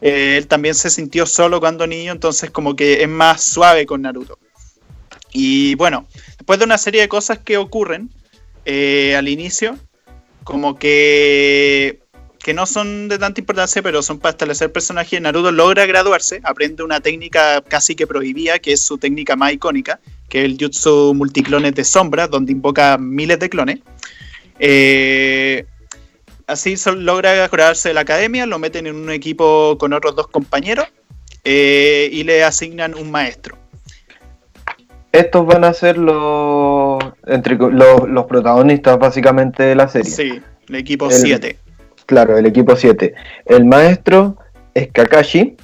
[0.00, 4.02] eh, él también se sintió solo cuando niño, entonces como que es más suave con
[4.02, 4.38] Naruto.
[5.32, 8.10] Y bueno, después de una serie de cosas que ocurren
[8.70, 9.78] eh, al inicio,
[10.44, 12.00] como que,
[12.38, 16.82] que no son de tanta importancia, pero son para establecer personajes, Naruto logra graduarse, aprende
[16.82, 21.14] una técnica casi que prohibida, que es su técnica más icónica, que es el Jutsu
[21.14, 23.78] Multiclones de Sombra, donde invoca miles de clones.
[24.58, 25.64] Eh,
[26.46, 30.86] así logra graduarse de la academia, lo meten en un equipo con otros dos compañeros
[31.42, 33.57] eh, y le asignan un maestro.
[35.18, 40.10] Estos van a ser los, entre, los, protagonistas básicamente de la serie.
[40.10, 41.58] Sí, el equipo 7.
[42.06, 43.14] Claro, el equipo 7.
[43.46, 44.36] El maestro
[44.74, 45.56] es Kakashi,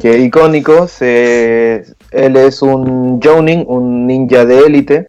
[0.00, 0.86] que es icónico.
[0.86, 5.08] Se, él es un Jounin, un ninja de élite.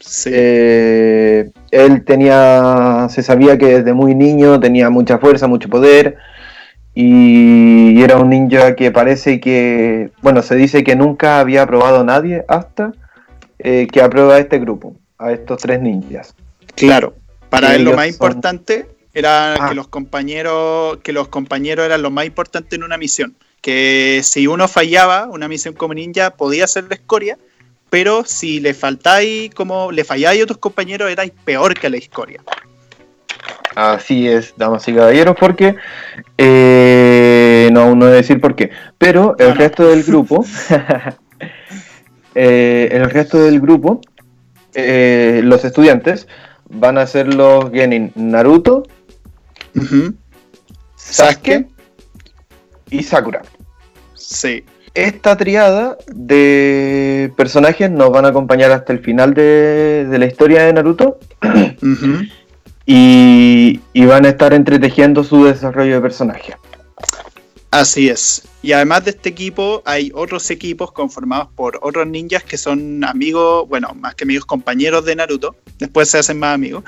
[0.00, 0.30] Sí.
[0.32, 6.16] Eh, él tenía, se sabía que desde muy niño tenía mucha fuerza, mucho poder
[6.92, 12.44] y era un ninja que parece que, bueno, se dice que nunca había probado nadie
[12.48, 12.92] hasta
[13.62, 16.34] eh, que aprueba a este grupo, a estos tres ninjas.
[16.74, 17.14] Claro,
[17.48, 19.74] para él lo más importante era que ah.
[19.74, 24.68] los compañeros, que los compañeros eran lo más importante en una misión, que si uno
[24.68, 27.38] fallaba una misión como ninja podía ser la escoria
[27.92, 32.40] pero si le faltáis, como le falláis a tus compañeros, erais peor que la escoria.
[33.76, 35.76] Así es, damas y caballeros, porque
[36.38, 40.42] eh, no, no voy a decir por qué, pero el resto del grupo,
[42.34, 44.00] eh, el resto del grupo,
[44.74, 46.28] eh, los estudiantes
[46.68, 48.84] van a ser los Genin Naruto,
[50.96, 51.66] Sasuke
[52.90, 53.42] y Sakura.
[54.14, 54.64] Sí
[54.94, 60.72] esta triada de personajes nos van a acompañar hasta el final de, la historia de
[60.72, 61.18] Naruto.
[62.86, 66.54] y, van a estar entretejiendo su desarrollo de personaje.
[67.72, 68.42] Así es.
[68.62, 73.66] Y además de este equipo, hay otros equipos conformados por otros ninjas que son amigos,
[73.66, 75.56] bueno, más que amigos, compañeros de Naruto.
[75.78, 76.84] Después se hacen más amigos.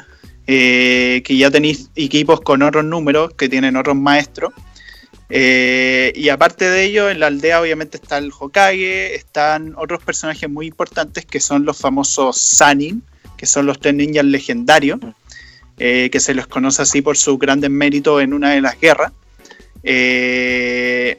[0.46, 4.52] Eh, que ya tenéis equipos con otros números, que tienen otros maestros.
[5.30, 10.50] Eh, y aparte de ello, en la aldea obviamente está el Hokage, están otros personajes
[10.50, 13.02] muy importantes que son los famosos Sanin,
[13.38, 15.00] que son los tres ninjas legendarios,
[15.78, 19.12] eh, que se los conoce así por su grandes méritos en una de las guerras.
[19.84, 21.18] Eh,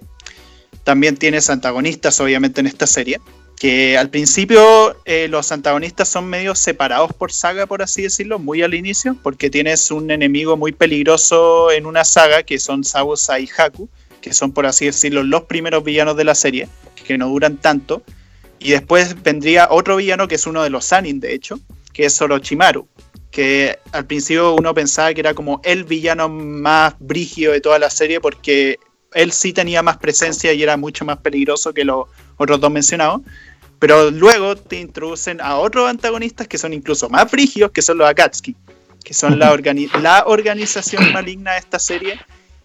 [0.83, 3.19] también tienes antagonistas obviamente en esta serie,
[3.57, 4.97] que al principio
[5.29, 9.89] los antagonistas son medio separados por saga, por así decirlo, muy al inicio, porque tienes
[9.91, 13.89] un enemigo muy peligroso en una saga, que son Sabusa y Haku,
[14.21, 16.67] que son por así decirlo los primeros villanos de la serie,
[17.07, 18.03] que no duran tanto.
[18.59, 21.59] Y después vendría otro villano que es uno de los Sanin, de hecho,
[21.93, 22.87] que es Orochimaru,
[23.35, 27.89] que al principio uno pensaba que era como el villano más brígido de toda la
[27.89, 28.79] serie porque
[29.13, 33.23] él sí tenía más presencia y era mucho más peligroso que los otros dos mencionados.
[33.77, 38.07] Pero luego te introducen a otros antagonistas que son incluso más brígidos, que son los
[38.07, 38.55] Akatsuki,
[39.03, 39.53] que son la,
[40.01, 42.17] la organización maligna de esta serie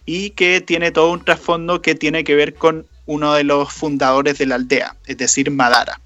[0.05, 4.37] y que tiene todo un trasfondo que tiene que ver con uno de los fundadores
[4.37, 5.99] de la aldea, es decir, Madara.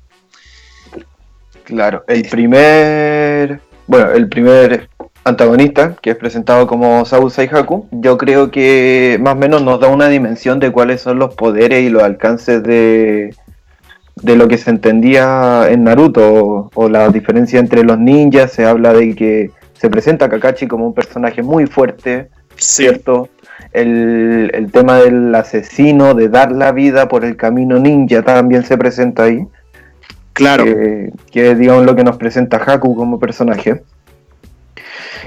[1.66, 4.90] Claro, el primer, bueno, el primer
[5.24, 9.88] antagonista, que es presentado como Sabu Saihaku, yo creo que más o menos nos da
[9.88, 13.34] una dimensión de cuáles son los poderes y los alcances de,
[14.22, 18.94] de lo que se entendía en Naruto, o, la diferencia entre los ninjas, se habla
[18.94, 23.30] de que se presenta a Kakashi como un personaje muy fuerte, ¿cierto?
[23.74, 29.24] El, tema del asesino, de dar la vida por el camino ninja, también se presenta
[29.24, 29.46] ahí.
[30.36, 30.66] Claro.
[30.66, 31.12] que
[31.52, 33.82] es, digamos, lo que nos presenta Haku como personaje.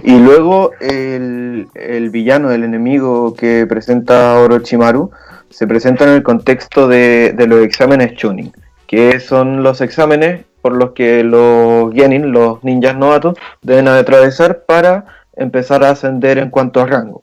[0.02, 1.66] Y luego el,
[2.10, 5.10] villano, el enemigo que presenta Orochimaru,
[5.48, 8.52] se presenta en el contexto de, los exámenes Chunin,
[8.86, 15.06] que son los exámenes por los que los Genin, los ninjas novatos, deben atravesar para
[15.36, 17.22] empezar a ascender en cuanto a rango.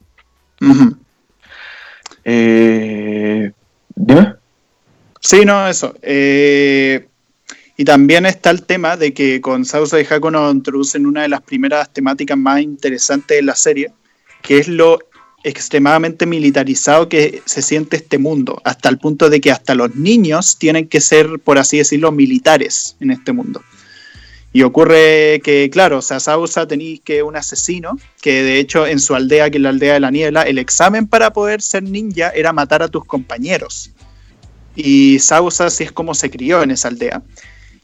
[2.23, 3.51] Eh,
[3.95, 4.33] Dime.
[5.19, 5.93] Sí, no, eso.
[6.01, 7.07] Eh,
[7.77, 11.29] y también está el tema de que con Sausa y Jaco nos introducen una de
[11.29, 13.91] las primeras temáticas más interesantes de la serie,
[14.41, 14.99] que es lo
[15.43, 20.57] extremadamente militarizado que se siente este mundo, hasta el punto de que hasta los niños
[20.57, 23.61] tienen que ser, por así decirlo, militares en este mundo.
[24.53, 29.01] Y ocurre que, claro, o sea, Sausa tenéis que un asesino, que de hecho en
[29.01, 32.29] su aldea, que es la aldea de la niebla, el examen para poder ser ninja
[32.29, 33.91] era matar a tus compañeros.
[34.73, 37.21] Y Sausa así es como se crió en esa aldea.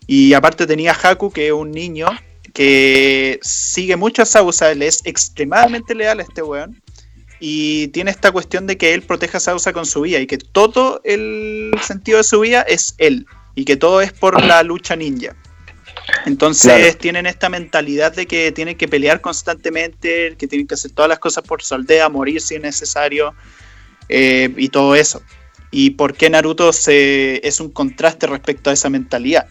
[0.07, 2.07] Y aparte tenía Haku, que es un niño
[2.53, 6.81] que sigue mucho a Sausa, él es extremadamente leal a este weón.
[7.39, 10.37] Y tiene esta cuestión de que él proteja a Sausa con su vida y que
[10.37, 13.25] todo el sentido de su vida es él.
[13.55, 15.35] Y que todo es por la lucha ninja.
[16.25, 21.09] Entonces tienen esta mentalidad de que tienen que pelear constantemente, que tienen que hacer todas
[21.09, 23.33] las cosas por su aldea, morir si es necesario
[24.09, 25.21] eh, y todo eso.
[25.71, 29.47] ¿Y por qué Naruto se, es un contraste respecto a esa mentalidad?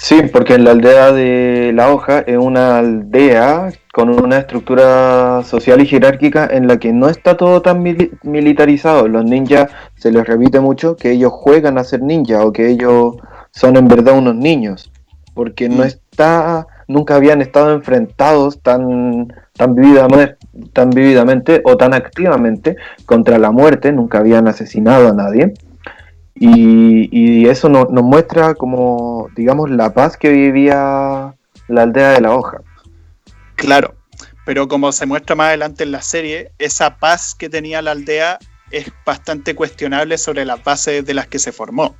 [0.00, 5.80] Sí, porque en la aldea de la hoja es una aldea con una estructura social
[5.80, 7.82] y jerárquica en la que no está todo tan
[8.22, 9.08] militarizado.
[9.08, 13.16] Los ninjas se les repite mucho que ellos juegan a ser ninjas o que ellos
[13.50, 14.92] son en verdad unos niños,
[15.34, 15.88] porque no mm.
[15.88, 20.36] está, nunca habían estado enfrentados tan, tan, vividamente,
[20.72, 25.54] tan vividamente o tan activamente contra la muerte, nunca habían asesinado a nadie.
[26.40, 31.34] Y, eso nos muestra como, digamos, la paz que vivía
[31.68, 32.58] la aldea de la hoja.
[33.56, 33.94] Claro,
[34.44, 38.38] pero como se muestra más adelante en la serie, esa paz que tenía la aldea
[38.70, 41.96] es bastante cuestionable sobre las bases de las que se formó.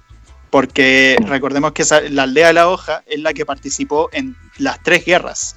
[0.51, 5.05] Porque recordemos que la aldea de la hoja es la que participó en las tres
[5.05, 5.57] guerras.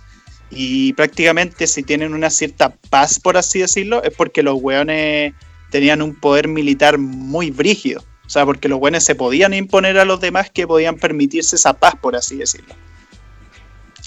[0.49, 5.33] Y prácticamente si tienen una cierta paz, por así decirlo, es porque los weones
[5.69, 8.03] tenían un poder militar muy brígido.
[8.31, 11.73] O sea, porque los weones se podían imponer a los demás que podían permitirse esa
[11.73, 12.73] paz, por así decirlo.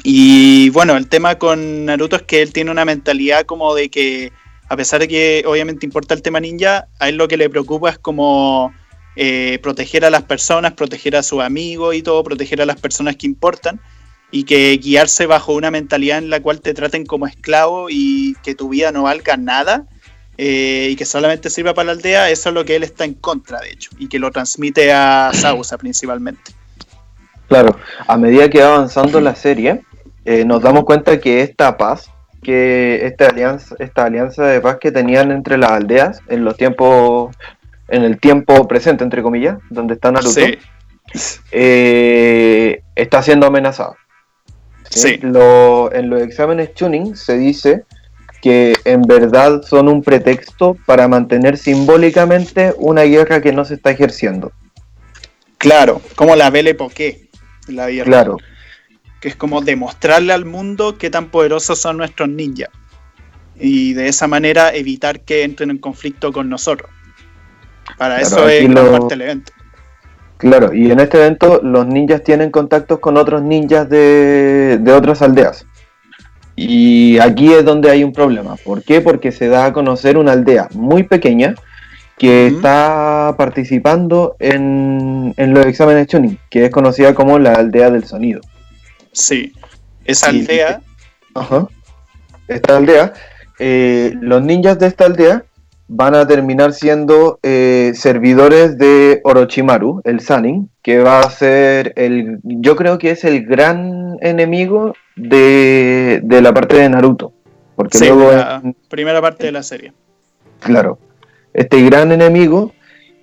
[0.02, 4.32] Y bueno, el tema con Naruto es que él tiene una mentalidad como de que,
[4.70, 7.90] a pesar de que obviamente importa el tema ninja, a él lo que le preocupa
[7.90, 8.72] es como
[9.14, 13.16] eh, proteger a las personas, proteger a sus amigos y todo, proteger a las personas
[13.16, 13.78] que importan
[14.30, 18.54] y que guiarse bajo una mentalidad en la cual te traten como esclavo y que
[18.54, 19.86] tu vida no valga nada
[20.36, 23.14] eh, y que solamente sirva para la aldea, eso es lo que él está en
[23.14, 26.52] contra, de hecho, y que lo transmite a Sausa principalmente.
[27.48, 29.82] Claro, a medida que va avanzando la serie,
[30.24, 32.10] eh, nos damos cuenta que esta paz,
[32.42, 37.34] que esta alianza, esta alianza de paz que tenían entre las aldeas en los tiempos
[37.88, 40.40] en el tiempo presente, entre comillas, donde está Naruto,
[41.52, 43.96] eh, está siendo amenazado.
[44.90, 45.18] ¿sí?
[45.22, 47.84] en los exámenes tuning se dice
[48.44, 53.90] que en verdad son un pretexto para mantener simbólicamente una guerra que no se está
[53.90, 54.52] ejerciendo.
[55.56, 57.30] Claro, como la Belle Poké,
[57.68, 58.04] la guerra.
[58.04, 58.36] Claro.
[59.22, 62.68] Que es como demostrarle al mundo qué tan poderosos son nuestros ninjas.
[63.58, 66.90] Y de esa manera evitar que entren en conflicto con nosotros.
[67.96, 69.52] Para eso es parte del evento.
[70.36, 75.64] Claro, y en este evento los ninjas tienen contactos con otros ninjas de, otras aldeas.
[76.56, 78.56] Y aquí es donde hay un problema.
[78.56, 79.00] ¿Por qué?
[79.00, 81.54] Porque se da a conocer una aldea muy pequeña
[82.18, 88.40] que está participando en, los exámenes tuning, que es conocida como la aldea del sonido.
[89.12, 89.52] Sí,
[90.04, 90.80] esa aldea.
[91.34, 91.66] Ajá.
[92.46, 93.12] Esta aldea,
[93.58, 95.44] eh, los ninjas de esta aldea
[95.96, 102.40] van a terminar siendo eh, servidores de Orochimaru, el Sanin, que va a ser el,
[102.42, 107.32] yo creo que es el gran enemigo de, la parte de Naruto.
[107.76, 109.92] Porque luego la primera parte de la serie.
[110.58, 110.98] Claro.
[111.52, 112.72] Este gran enemigo,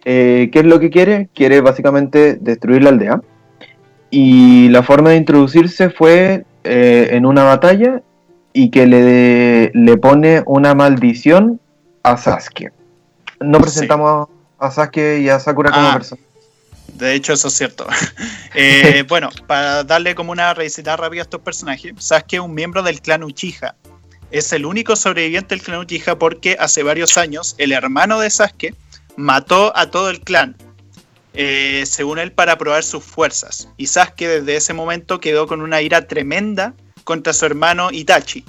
[0.06, 1.28] eh, ¿qué es lo que quiere?
[1.34, 3.22] Quiere básicamente destruir la aldea.
[4.10, 8.02] Y la forma de introducirse fue eh, en una batalla
[8.54, 11.61] y que le, le pone una maldición
[12.04, 12.72] a Sasuke.
[13.40, 16.26] No presentamos a Sasuke y a Sakura como ah, personas.
[16.94, 17.88] De hecho, eso es cierto.
[18.54, 22.84] Eh, bueno, para darle como una revisita rápida a estos personajes, Sasuke es un miembro
[22.84, 23.76] del clan Uchiha.
[24.30, 28.76] Es el único sobreviviente del clan Uchiha porque hace varios años el hermano de Sasuke
[29.16, 30.58] mató a todo el clan,
[31.34, 33.70] eh, según él, para probar sus fuerzas.
[33.78, 36.74] Y Sasuke desde ese momento quedó con una ira tremenda
[37.06, 38.44] contra su hermano Itachi.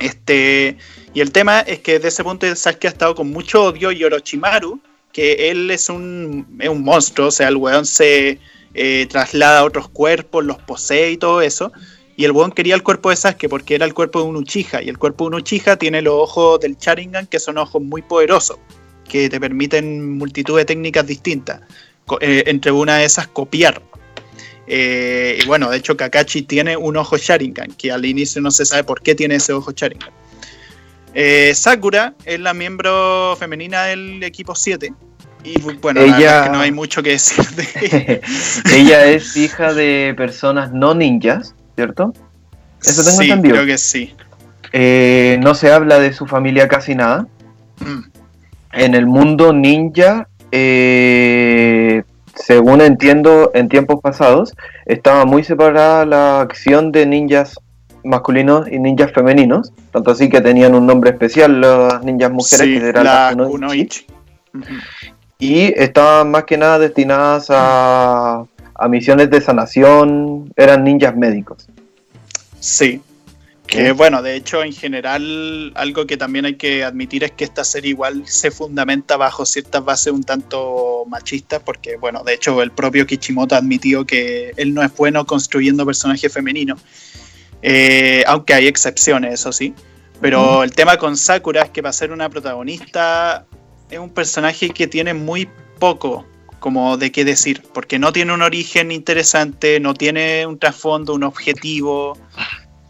[0.00, 0.76] Este,
[1.12, 4.02] y el tema es que desde ese punto Sasuke ha estado con mucho odio y
[4.02, 4.80] Orochimaru,
[5.12, 8.38] que él es un, es un monstruo, o sea, el weón se
[8.74, 11.72] eh, traslada a otros cuerpos, los posee y todo eso.
[12.16, 14.82] Y el weón quería el cuerpo de Sasuke porque era el cuerpo de un Uchiha.
[14.82, 18.02] Y el cuerpo de un Uchiha tiene los ojos del Sharingan, que son ojos muy
[18.02, 18.58] poderosos,
[19.08, 21.60] que te permiten multitud de técnicas distintas.
[22.20, 23.80] Eh, entre una de esas, copiar.
[24.66, 28.64] Eh, y bueno, de hecho, Kakashi tiene un ojo Sharingan, que al inicio no se
[28.64, 30.10] sabe por qué tiene ese ojo Sharingan.
[31.14, 34.92] Eh, Sakura es la miembro femenina del equipo 7.
[35.44, 38.22] Y bueno, Ella- que no hay mucho que decir de
[38.72, 42.14] Ella es hija de personas no ninjas, ¿cierto?
[42.82, 43.54] Eso tengo sí, entendido.
[43.56, 44.14] creo que sí.
[44.72, 47.26] Eh, no se habla de su familia casi nada.
[47.80, 48.00] Mm,
[48.72, 52.02] En el mundo ninja, eh,
[52.46, 57.58] según entiendo, en tiempos pasados, estaba muy separada la acción de ninjas
[58.04, 62.78] masculinos y ninjas femeninos, tanto así que tenían un nombre especial las ninjas mujeres, sí,
[62.78, 64.06] que eran la las kunoichi,
[65.38, 71.66] y estaban más que nada destinadas a, a misiones de sanación, eran ninjas médicos.
[72.60, 73.00] Sí.
[73.66, 77.64] Que bueno, de hecho, en general, algo que también hay que admitir es que esta
[77.64, 82.70] serie igual se fundamenta bajo ciertas bases un tanto machistas, porque bueno, de hecho, el
[82.70, 86.80] propio Kishimoto admitió que él no es bueno construyendo personajes femeninos,
[87.66, 89.72] Eh, aunque hay excepciones, eso sí.
[90.20, 93.46] Pero el tema con Sakura es que para ser una protagonista
[93.90, 95.48] es un personaje que tiene muy
[95.78, 96.26] poco
[96.60, 101.22] como de qué decir, porque no tiene un origen interesante, no tiene un trasfondo, un
[101.22, 102.16] objetivo.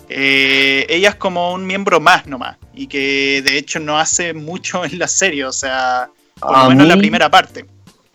[0.09, 4.85] Eh, ella es como un miembro más nomás, y que de hecho no hace mucho
[4.85, 7.65] en la serie, o sea, por lo menos en la primera parte.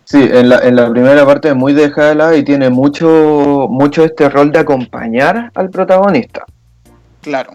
[0.04, 3.68] Sí, en la, en la primera parte es muy dejada de lado y tiene mucho,
[3.70, 6.44] mucho este rol de acompañar al protagonista.
[7.20, 7.52] Claro,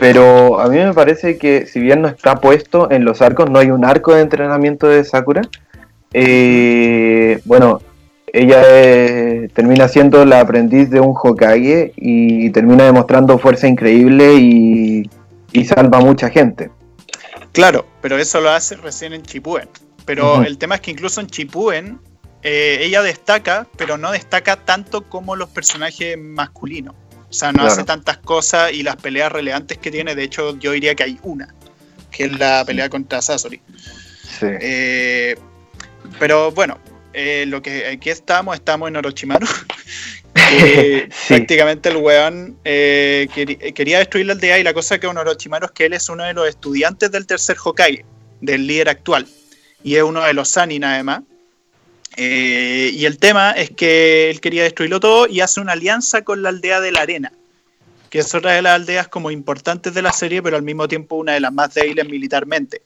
[0.00, 3.58] Pero a mí me parece que si bien no está puesto en los arcos, no
[3.58, 5.42] hay un arco de entrenamiento de Sakura.
[6.12, 7.80] eh, bueno,
[8.32, 15.10] ella eh, termina siendo la aprendiz de un Hokage y termina demostrando fuerza increíble y,
[15.52, 16.70] y salva a mucha gente.
[17.52, 19.68] claro, pero eso lo hace recién en Chipuden.
[20.04, 21.98] Pero el tema es que incluso en Chipuden
[22.42, 26.94] eh, ella destaca, pero no destaca tanto como los personajes masculinos.
[27.28, 27.72] O sea, no Claro.
[27.72, 31.18] hace tantas cosas y las peleas relevantes que tiene, de hecho yo diría que hay
[31.24, 31.52] una,
[32.12, 33.60] que es la pelea contra Sasori.
[34.38, 34.46] Sí.
[34.60, 35.36] Eh,
[36.20, 36.78] pero bueno,
[37.18, 39.46] eh, lo que aquí estamos, estamos en Orochimaru.
[40.48, 41.08] Sí.
[41.26, 43.26] Prácticamente el weón eh,
[43.74, 46.22] quería destruir la aldea y la cosa que con Orochimaru es que él es uno
[46.22, 48.04] de los estudiantes del tercer Hokage,
[48.40, 49.26] del líder actual.
[49.82, 51.22] Y es uno de los Sanin además.
[52.16, 56.42] Eh, y el tema es que él quería destruirlo todo y hace una alianza con
[56.42, 57.32] la aldea de la arena,
[58.08, 61.16] que es otra de las aldeas como importantes de la serie, pero al mismo tiempo
[61.16, 62.82] una de las más débiles militarmente.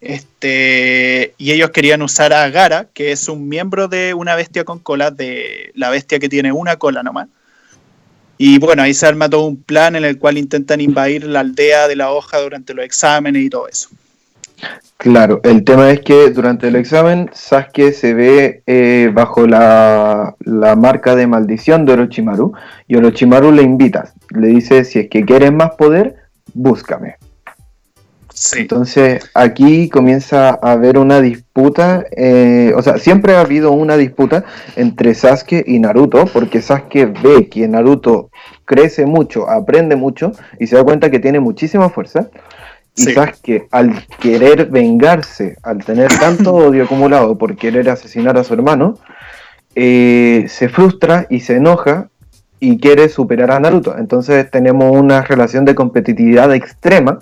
[0.00, 4.78] Este, y ellos querían usar a Gara, que es un miembro de una bestia con
[4.78, 7.28] cola, de la bestia que tiene una cola nomás.
[8.38, 11.88] Y bueno, ahí se arma todo un plan en el cual intentan invadir la aldea
[11.88, 13.90] de la hoja durante los exámenes y todo eso.
[14.96, 20.74] Claro, el tema es que durante el examen Sasuke se ve eh, bajo la, la
[20.74, 22.52] marca de maldición de Orochimaru
[22.88, 26.16] y Orochimaru le invita, le dice si es que quieres más poder,
[26.52, 27.17] búscame.
[28.40, 33.96] Sí, Entonces aquí comienza a haber una disputa, eh, o sea, siempre ha habido una
[33.96, 34.44] disputa
[34.76, 38.30] entre Sasuke y Naruto, porque Sasuke ve que Naruto
[38.64, 40.30] crece mucho, aprende mucho
[40.60, 42.28] y se da cuenta que tiene muchísima fuerza.
[42.94, 43.12] Y Sí.
[43.12, 48.98] Sasuke, al querer vengarse, al tener tanto odio acumulado por querer asesinar a su hermano,
[49.74, 52.08] eh, se frustra y se enoja
[52.60, 53.98] y quiere superar a Naruto.
[53.98, 57.18] Entonces tenemos una relación de competitividad extrema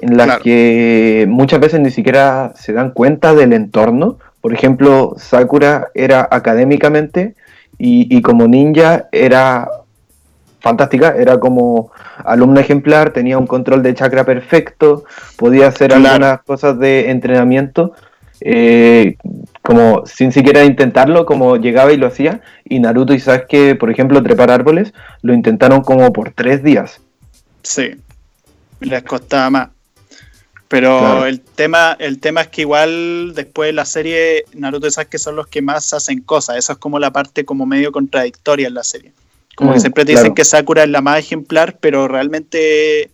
[0.00, 0.42] en la Claro.
[0.42, 4.18] que muchas veces ni siquiera se dan cuenta del entorno.
[4.40, 7.34] Por ejemplo, Sakura era académicamente
[7.78, 9.68] y, y como ninja era
[10.60, 11.90] fantástica, era como
[12.24, 15.04] alumna ejemplar, tenía un control de chakra perfecto,
[15.36, 16.06] podía hacer Claro.
[16.08, 17.92] algunas cosas de entrenamiento,
[18.42, 19.16] eh,
[19.62, 24.22] como sin siquiera intentarlo, como llegaba y lo hacía, y Naruto y Sasuke, por ejemplo,
[24.22, 24.92] trepar árboles,
[25.22, 27.00] lo intentaron como por tres días.
[27.62, 27.90] sí,
[28.80, 29.68] les costaba más.
[30.70, 31.26] Pero Claro.
[31.26, 35.34] el tema, el tema es que igual después de la serie Naruto y Sasuke son
[35.34, 36.58] los que más hacen cosas.
[36.58, 39.12] Eso es como la parte como medio contradictoria en la serie.
[39.56, 43.10] Como que Mm, siempre te dicen que Sakura es la más ejemplar, pero realmente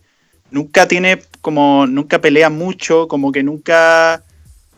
[0.51, 4.23] nunca tiene como, nunca pelea mucho, como que nunca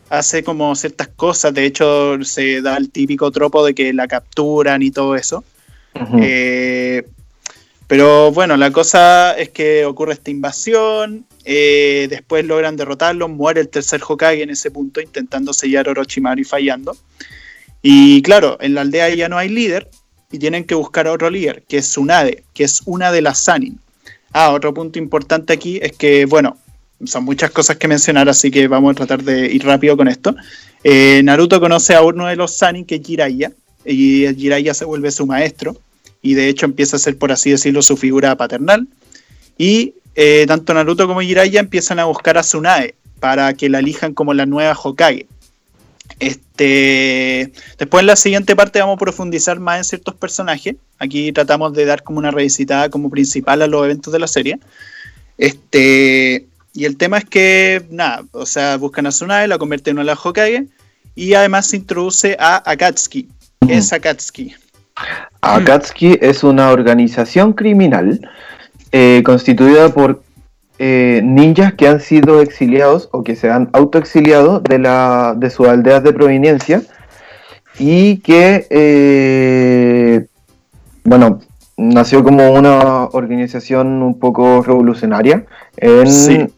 [0.08, 1.52] hace como ciertas cosas.
[1.52, 5.44] De hecho, se da el típico tropo de que la capturan y todo eso.
[6.00, 6.16] Ujú.
[6.18, 7.04] Eh,
[7.90, 13.68] pero bueno, la cosa es que ocurre esta invasión, eh, después logran derrotarlo, muere el
[13.68, 16.96] tercer Hokage en ese punto, intentando sellar Orochimaru y fallando.
[17.82, 19.90] Y claro, en la aldea ya no hay líder
[20.30, 23.40] y tienen que buscar a otro líder, que es Tsunade, que es una de las
[23.40, 23.80] Sanin.
[24.32, 26.58] Ah, otro punto importante aquí es que, bueno,
[27.04, 30.36] son muchas cosas que mencionar, así que vamos a tratar de ir rápido con esto.
[30.84, 33.50] Eh, Naruto conoce a uno de los Sanin, que es Jiraiya,
[33.84, 35.76] y Jiraiya se vuelve su maestro
[36.22, 38.86] y de hecho empieza a ser, por así decirlo, su figura paternal.
[39.58, 44.14] Y eh, tanto Naruto como Jiraiya empiezan a buscar a Tsunade para que la elijan
[44.14, 45.26] como la nueva Hokage.
[46.18, 50.76] Este, después en la siguiente parte vamos a profundizar más en ciertos personajes.
[50.98, 54.58] Aquí tratamos de dar como una revisitada como principal a los eventos de la serie.
[55.38, 60.02] Este, y el tema es que, nada, o sea, buscan a Tsunade, la convierten en
[60.02, 60.66] una Hokage
[61.14, 63.28] y además se introduce a Akatsuki.
[63.66, 64.54] ¿Qué es Akatsuki?
[65.42, 68.20] Akatsuki es una organización criminal
[68.92, 70.22] eh, constituida por
[70.78, 75.68] eh, ninjas que han sido exiliados o que se han autoexiliado de, la, de sus
[75.68, 76.82] aldeas de proveniencia
[77.78, 80.26] y que, eh,
[81.04, 81.40] bueno,
[81.76, 86.50] nació como una organización un poco revolucionaria en,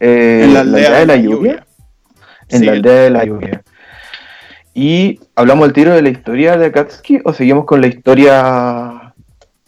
[0.53, 1.65] la, aldea de la lluvia.
[2.49, 3.63] En la aldea de la lluvia.
[4.73, 9.13] Y hablamos al tiro de la historia de Akatsuki o seguimos con la historia.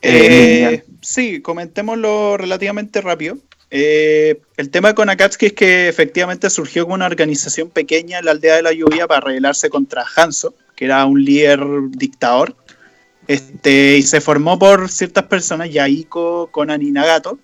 [0.02, 3.38] Eh, sí, comentémoslo relativamente rápido.
[3.70, 8.32] Eh, el tema con Akatsuki es que efectivamente surgió como una organización pequeña en la
[8.32, 12.56] aldea de la lluvia para rebelarse contra Hanzo, que era un líder dictador.
[13.28, 17.40] Este, y se formó por ciertas personas, Yaiko, Conan y Nagato,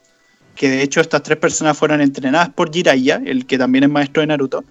[0.56, 4.22] que de hecho estas tres personas fueron entrenadas por Jiraiya, el que también es maestro
[4.22, 4.64] de Naruto.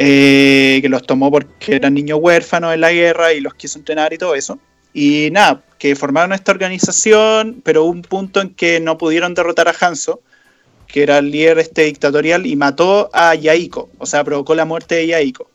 [0.00, 4.12] Eh, que los tomó porque eran niños huérfanos en la guerra y los quiso entrenar
[4.12, 4.60] y todo eso.
[4.94, 9.66] Y nada, que formaron esta organización, pero hubo un punto en que no pudieron derrotar
[9.66, 10.20] a Hanzo,
[10.86, 14.94] que era el líder este dictatorial, y mató a Yaiko, o sea, provocó la muerte
[14.94, 15.50] de Yaiko.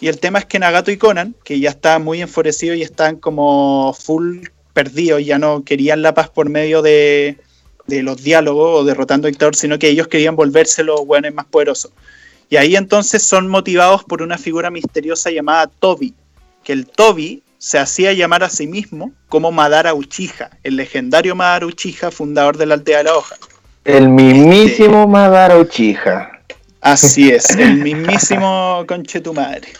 [0.00, 3.16] Y el tema es que Nagato y Conan, que ya estaban muy enfurecidos y están
[3.16, 7.38] como full perdidos, ya no querían la paz por medio de,
[7.88, 11.46] de los diálogos o derrotando a dictador, sino que ellos querían volverse los buenos más
[11.46, 11.90] poderosos.
[12.54, 16.14] Y ahí entonces son motivados por una figura misteriosa llamada Toby,
[16.62, 21.66] que el Toby se hacía llamar a sí mismo como Madara Uchiha, el legendario Madara
[21.66, 23.34] Uchiha, fundador de la aldea de la hoja.
[23.84, 26.30] El mismísimo este, Madara Uchiha.
[26.80, 29.72] Así es, el mismísimo conche tu madre.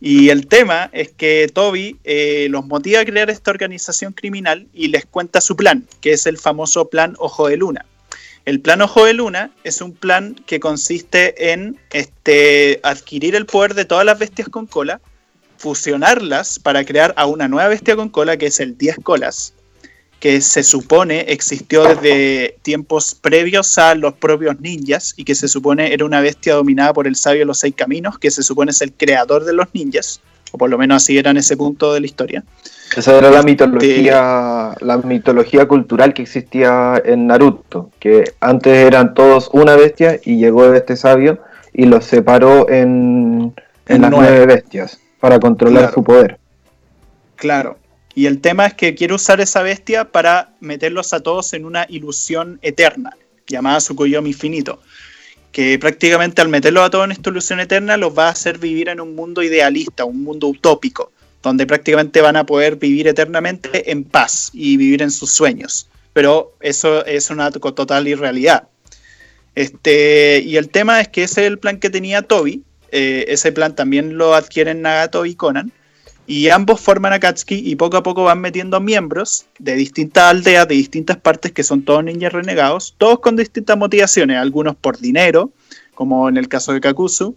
[0.00, 4.88] Y el tema es que Toby eh, los motiva a crear esta organización criminal y
[4.88, 7.86] les cuenta su plan, que es el famoso plan Ojo de Luna.
[8.50, 13.74] El plan Ojo de Luna es un plan que consiste en este, adquirir el poder
[13.74, 15.00] de todas las bestias con cola,
[15.56, 19.54] fusionarlas para crear a una nueva bestia con cola que es el 10 colas,
[20.18, 25.94] que se supone existió desde tiempos previos a los propios ninjas y que se supone
[25.94, 28.80] era una bestia dominada por el sabio de los seis caminos, que se supone es
[28.80, 30.20] el creador de los ninjas,
[30.50, 32.42] o por lo menos así era en ese punto de la historia.
[32.96, 39.48] Esa era la mitología, la mitología cultural que existía en Naruto, que antes eran todos
[39.52, 41.38] una bestia y llegó este sabio
[41.72, 43.54] y los separó en,
[43.86, 44.46] las nueve.
[44.46, 46.38] bestias para controlar su poder.
[47.36, 47.78] Claro.
[48.14, 51.86] Y el tema es que quiere usar esa bestia para meterlos a todos en una
[51.88, 53.16] ilusión eterna,
[53.46, 54.80] llamada Tsukuyomi Infinito.
[55.52, 58.88] Que prácticamente al meterlos a todos en esta ilusión eterna los va a hacer vivir
[58.88, 61.12] en un mundo idealista, un mundo utópico
[61.42, 65.88] donde prácticamente van a poder vivir eternamente en paz y vivir en sus sueños.
[66.12, 68.68] Pero eso es una total irrealidad.
[69.54, 72.62] Este, y el tema es que ese es el plan que tenía Toby.
[72.92, 75.72] Eh, ese plan también lo adquieren Nagato y Conan.
[76.26, 80.76] Y ambos forman Akatsuki y poco a poco van metiendo miembros de distintas aldeas, de
[80.76, 85.50] distintas partes que son todos ninjas renegados, todos con distintas motivaciones, algunos por dinero,
[85.94, 87.34] como en el caso de Kakuzu,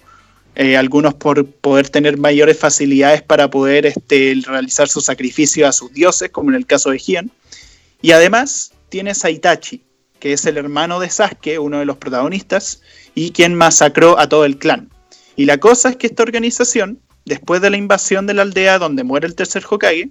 [0.56, 5.92] eh, algunos por poder tener mayores facilidades para poder este, realizar su sacrificio a sus
[5.92, 7.32] dioses, como en el caso de Hien.
[8.02, 9.82] Y además tienes a Itachi,
[10.20, 12.82] que es el hermano de Sasuke, uno de los protagonistas,
[13.16, 14.90] y quien masacró a todo el clan.
[15.36, 19.04] Y la cosa es que esta organización, después de la invasión de la aldea donde
[19.04, 20.10] muere el tercer Hokage,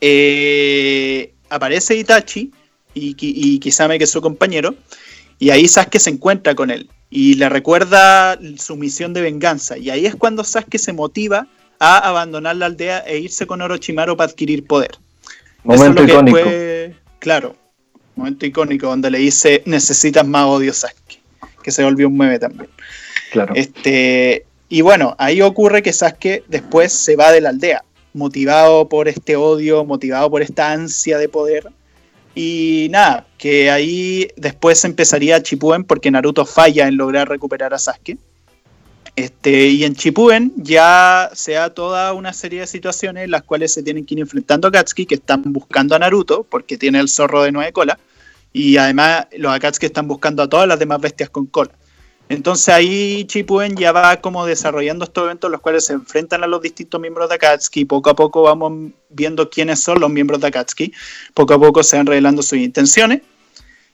[0.00, 2.52] eh, aparece Itachi
[2.94, 4.76] y, y Kisame, que es su compañero,
[5.40, 9.76] y ahí Sasuke se encuentra con él y le recuerda su misión de venganza.
[9.76, 11.46] Y ahí es cuando Sasuke se motiva
[11.78, 14.92] a abandonar la aldea e irse con Orochimaru para adquirir poder.
[15.62, 16.38] Momento icónico.
[17.18, 17.54] claro,
[18.16, 21.20] momento icónico donde le dice necesitas más odio Sasuke,
[21.62, 22.70] que se volvió un meme también.
[23.30, 23.52] Claro.
[23.54, 27.84] Este, y bueno, ahí ocurre que Sasuke después se va de la aldea,
[28.14, 31.70] motivado por este odio, motivado por esta ansia de poder
[32.34, 38.16] y nada, que ahí después empezaría Chipuden porque Naruto falla en lograr recuperar a Sasuke.
[39.14, 43.72] Este, y en Chipuden ya se da toda una serie de situaciones en las cuales
[43.72, 47.08] se tienen que ir enfrentando a Katsuki, que están buscando a Naruto porque tiene el
[47.08, 47.98] zorro de nueve colas.
[48.54, 51.72] Y además los Akatsuki están buscando a todas las demás bestias con cola.
[52.28, 56.62] Entonces ahí Chipuden ya va como desarrollando estos eventos los cuales se enfrentan a los
[56.62, 57.84] distintos miembros de Akatsuki.
[57.84, 60.92] Poco a poco vamos viendo quiénes son los miembros de Akatsuki.
[61.34, 63.20] Poco a poco se van revelando sus intenciones.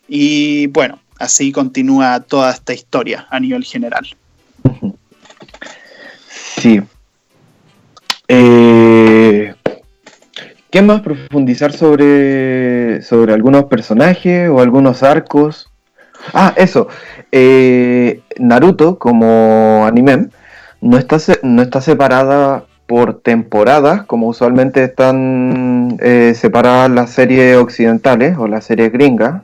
[0.06, 4.06] Y bueno, así continúa toda esta historia a nivel general.
[6.60, 6.80] Sí.
[8.28, 9.54] Eh,
[10.70, 15.70] ¿Qué más profundizar sobre, sobre algunos personajes o algunos arcos?
[16.32, 16.88] Ah, eso.
[17.32, 20.28] Eh, Naruto, como anime,
[20.80, 28.38] no está, no está separada por temporadas, como usualmente están eh, separadas las series occidentales
[28.38, 29.42] o las series gringas,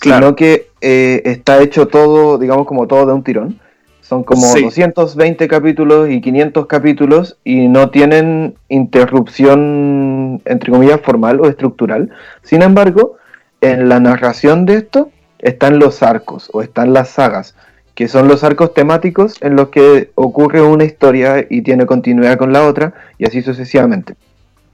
[0.00, 3.58] sino que eh, está hecho todo, digamos, como todo de un tirón.
[4.02, 11.48] Son como 220 capítulos y 500 capítulos y no tienen interrupción, entre comillas, formal o
[11.48, 12.10] estructural.
[12.42, 13.16] Sin embargo,
[13.62, 15.10] en la narración de esto
[15.44, 17.54] están los arcos o están las sagas,
[17.94, 22.52] que son los arcos temáticos en los que ocurre una historia y tiene continuidad con
[22.52, 24.16] la otra y así sucesivamente.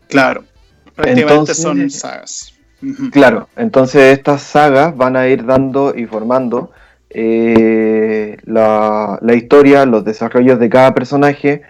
[0.08, 0.44] Claro,
[0.94, 2.54] prácticamente son sagas.
[3.12, 6.70] Claro, entonces estas sagas van a ir dando y formando
[7.10, 11.62] eh, la, historia, los desarrollos de cada personaje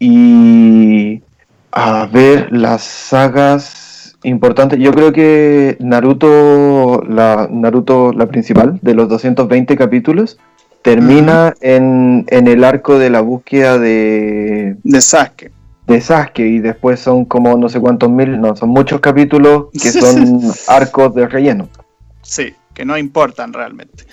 [0.00, 1.22] y
[1.70, 3.81] a ver las sagas
[4.22, 4.78] importantes.
[4.78, 10.38] Yo creo que Naruto, la Naruto, la principal, de los 220 capítulos,
[10.82, 14.76] termina en, en, el arco de la búsqueda de...
[14.82, 15.52] De Sasuke.
[15.86, 19.92] De Sasuke y después son como no sé cuántos mil, no, son muchos capítulos que
[19.92, 21.68] son arcos de relleno.
[22.22, 24.04] Sí, que no importan realmente.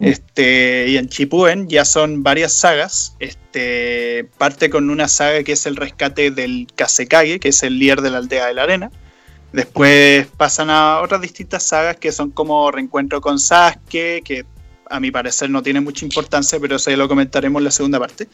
[0.00, 3.14] Este, y en Chipuen ya son varias sagas.
[3.20, 8.00] Este, parte con una saga que es el rescate del Kasekage, que es el líder
[8.00, 8.90] de la aldea de la arena.
[9.52, 14.44] Después pasan a otras distintas sagas que son como Reencuentro con Sasuke, que
[14.88, 17.98] a mi parecer no tiene mucha importancia, pero eso ya lo comentaremos en la segunda
[17.98, 18.28] parte.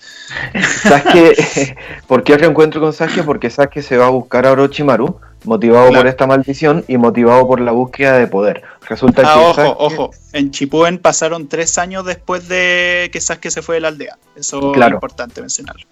[0.83, 3.25] Sasuke, ¿por qué reencuentro con Sasuke?
[3.25, 7.61] Porque Sasuke se va a buscar a Orochimaru, motivado por esta maldición y motivado por
[7.61, 8.63] la búsqueda de poder.
[8.89, 13.77] Resulta ah, ojo, ojo, en Chipuden pasaron tres años después de que Sasuke se fue
[13.77, 14.19] de la aldea.
[14.35, 15.87] Eso es importante mencionarlo.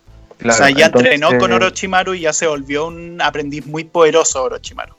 [0.46, 4.94] o sea, ya entrenó con Orochimaru y ya se volvió un aprendiz muy poderoso Orochimaru.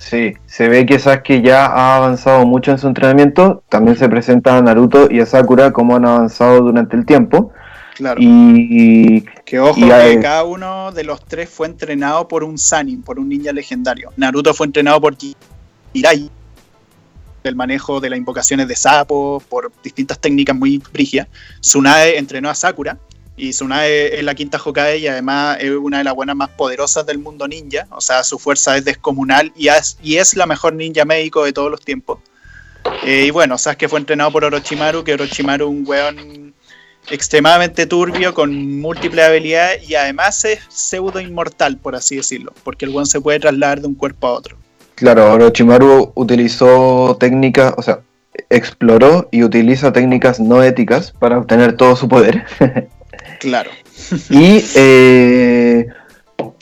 [0.00, 3.62] Sí, se ve que Sasuke ya ha avanzado mucho en su entrenamiento.
[3.68, 7.52] También se presenta a Naruto y a Sakura como han avanzado durante el tiempo.
[7.96, 8.18] Claro.
[8.18, 13.18] Y que ojo que cada uno de los tres fue entrenado por un Sanin, por
[13.18, 14.10] un ninja legendario.
[14.16, 15.16] Naruto fue entrenado por
[15.92, 16.30] Jiraiya,
[17.44, 21.28] el manejo de las invocaciones de sapo, por distintas técnicas muy brigias.
[21.60, 22.96] Tsunade entrenó a Sakura,
[23.40, 27.06] y Tsunade es la quinta Hokage y además es una de las buenas más poderosas
[27.06, 27.86] del mundo ninja.
[27.90, 31.52] O sea, su fuerza es descomunal y es, y es la mejor ninja médico de
[31.52, 32.18] todos los tiempos.
[33.04, 36.54] Eh, y bueno, sabes que fue entrenado por Orochimaru, que Orochimaru es un weón
[37.10, 42.90] extremadamente turbio, con múltiples habilidades y además es pseudo inmortal, por así decirlo, porque el
[42.90, 44.56] weón se puede trasladar de un cuerpo a otro.
[44.96, 48.00] Claro, Orochimaru utilizó técnicas, o sea,
[48.50, 52.44] exploró y utiliza técnicas no éticas para obtener todo su poder.
[53.40, 53.70] Claro.
[54.30, 55.86] y eh,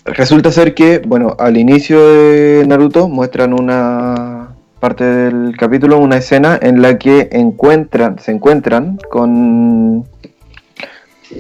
[0.05, 6.59] resulta ser que, bueno, al inicio de Naruto muestran una parte del capítulo, una escena
[6.63, 10.07] en la que encuentran, se encuentran con,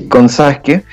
[0.09, 0.84] con Sasuke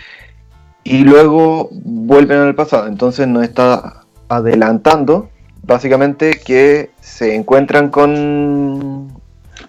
[0.84, 2.88] y luego vuelven al pasado.
[2.88, 5.30] Entonces nos está adelantando
[5.64, 9.12] básicamente que se encuentran con...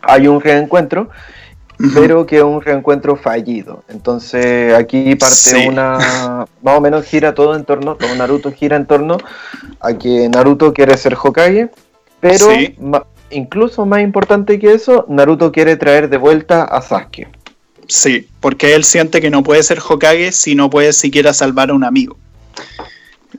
[0.02, 1.08] Hay un reencuentro
[1.94, 3.84] pero que es un reencuentro fallido.
[3.88, 8.86] Entonces aquí parte una, más o menos gira todo en torno, todo Naruto gira en
[8.86, 9.18] torno
[9.80, 11.70] a que Naruto quiere ser Hokage,
[12.20, 12.48] pero
[13.30, 17.28] incluso más importante que eso, Naruto quiere traer de vuelta a Sasuke.
[17.88, 21.74] Sí, porque él siente que no puede ser Hokage si no puede siquiera salvar a
[21.74, 22.16] un amigo.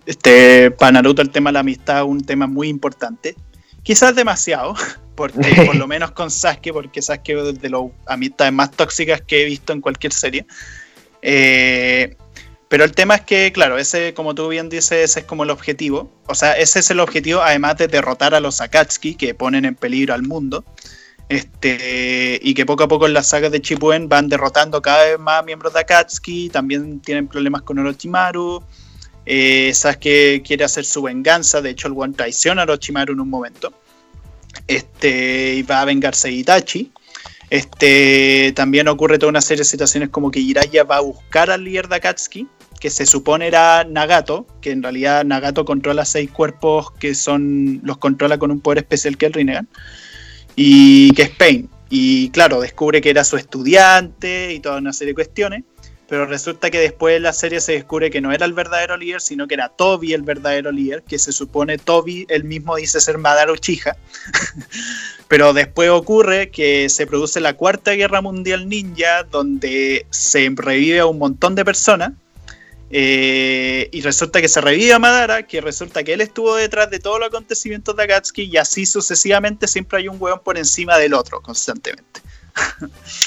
[0.05, 3.35] Este, para Naruto el tema de la amistad es un tema muy importante.
[3.83, 4.75] Quizás demasiado,
[5.17, 9.45] por lo menos con Sasuke, porque Sasuke es de las amistades más tóxicas que he
[9.45, 10.45] visto en cualquier serie.
[11.21, 12.15] Eh,
[12.69, 15.49] pero el tema es que, claro, ese, como tú bien dices, ese es como el
[15.49, 16.11] objetivo.
[16.27, 19.75] O sea, ese es el objetivo, además de derrotar a los Akatsuki, que ponen en
[19.75, 20.63] peligro al mundo.
[21.29, 25.19] Este, y que poco a poco en las sagas de Chipuen van derrotando cada vez
[25.19, 26.49] más miembros de Akatsuki.
[26.49, 28.61] También tienen problemas con Orochimaru.
[29.25, 31.61] Eh, Sasuke quiere hacer su venganza.
[31.61, 33.73] De hecho, el One traiciona a Orochimaru en un momento
[34.67, 36.91] este, va a vengarse de Itachi.
[37.49, 41.63] Este, también ocurre toda una serie de situaciones como que Jiraiya va a buscar al
[41.63, 42.01] líder de
[42.79, 47.97] que se supone era Nagato, que en realidad Nagato controla seis cuerpos que son los
[47.97, 49.67] controla con un poder especial que el Rinnegan,
[50.55, 51.69] y que es Pain.
[51.89, 55.63] Y claro, descubre que era su estudiante y toda una serie de cuestiones.
[56.07, 59.21] Pero resulta que después de la serie se descubre que no era el verdadero líder,
[59.21, 63.17] sino que era Toby el verdadero líder, que se supone Toby él mismo dice ser
[63.17, 63.97] Madara Uchiha.
[65.27, 71.05] pero después ocurre que se produce la Cuarta Guerra Mundial Ninja, donde se revive a
[71.05, 72.13] un montón de personas.
[72.89, 76.99] Eh, y resulta que se revive a Madara, que resulta que él estuvo detrás de
[76.99, 81.13] todos los acontecimientos de Akatsuki, y así sucesivamente siempre hay un hueón por encima del
[81.13, 82.21] otro, constantemente.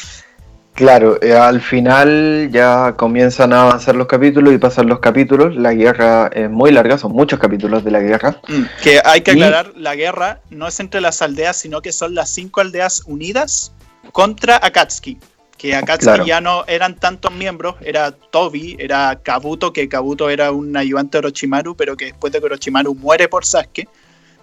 [0.80, 5.54] Claro, eh, al final ya comienzan a avanzar los capítulos y pasan los capítulos.
[5.54, 8.40] La guerra es muy larga, son muchos capítulos de la guerra.
[8.48, 12.14] Mm, que hay que aclarar, la guerra no es entre las aldeas, sino que son
[12.14, 13.72] las cinco aldeas unidas
[14.12, 15.18] contra Akatsuki.
[15.58, 20.74] Que Akatsuki ya no eran tantos miembros, era Tobi, era Kabuto, que Kabuto era un
[20.78, 23.86] ayudante de Orochimaru, pero que después de que Orochimaru muere por Sasuke,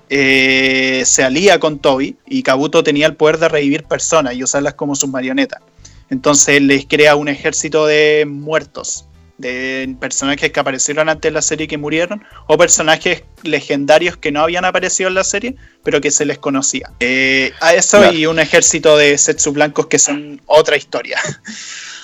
[0.08, 4.76] eh, se alía con Tobi y Kabuto tenía el poder de revivir personas y usarlas
[4.76, 5.62] como sus marionetas.
[6.10, 11.66] Entonces les crea un ejército de muertos, de personajes que aparecieron antes de la serie
[11.66, 16.12] y que murieron, o personajes legendarios que no habían aparecido en la serie, pero que
[16.12, 16.92] se les conocía.
[17.00, 21.20] Eh, a eso y un ejército de Setsu blancos que son otra historia.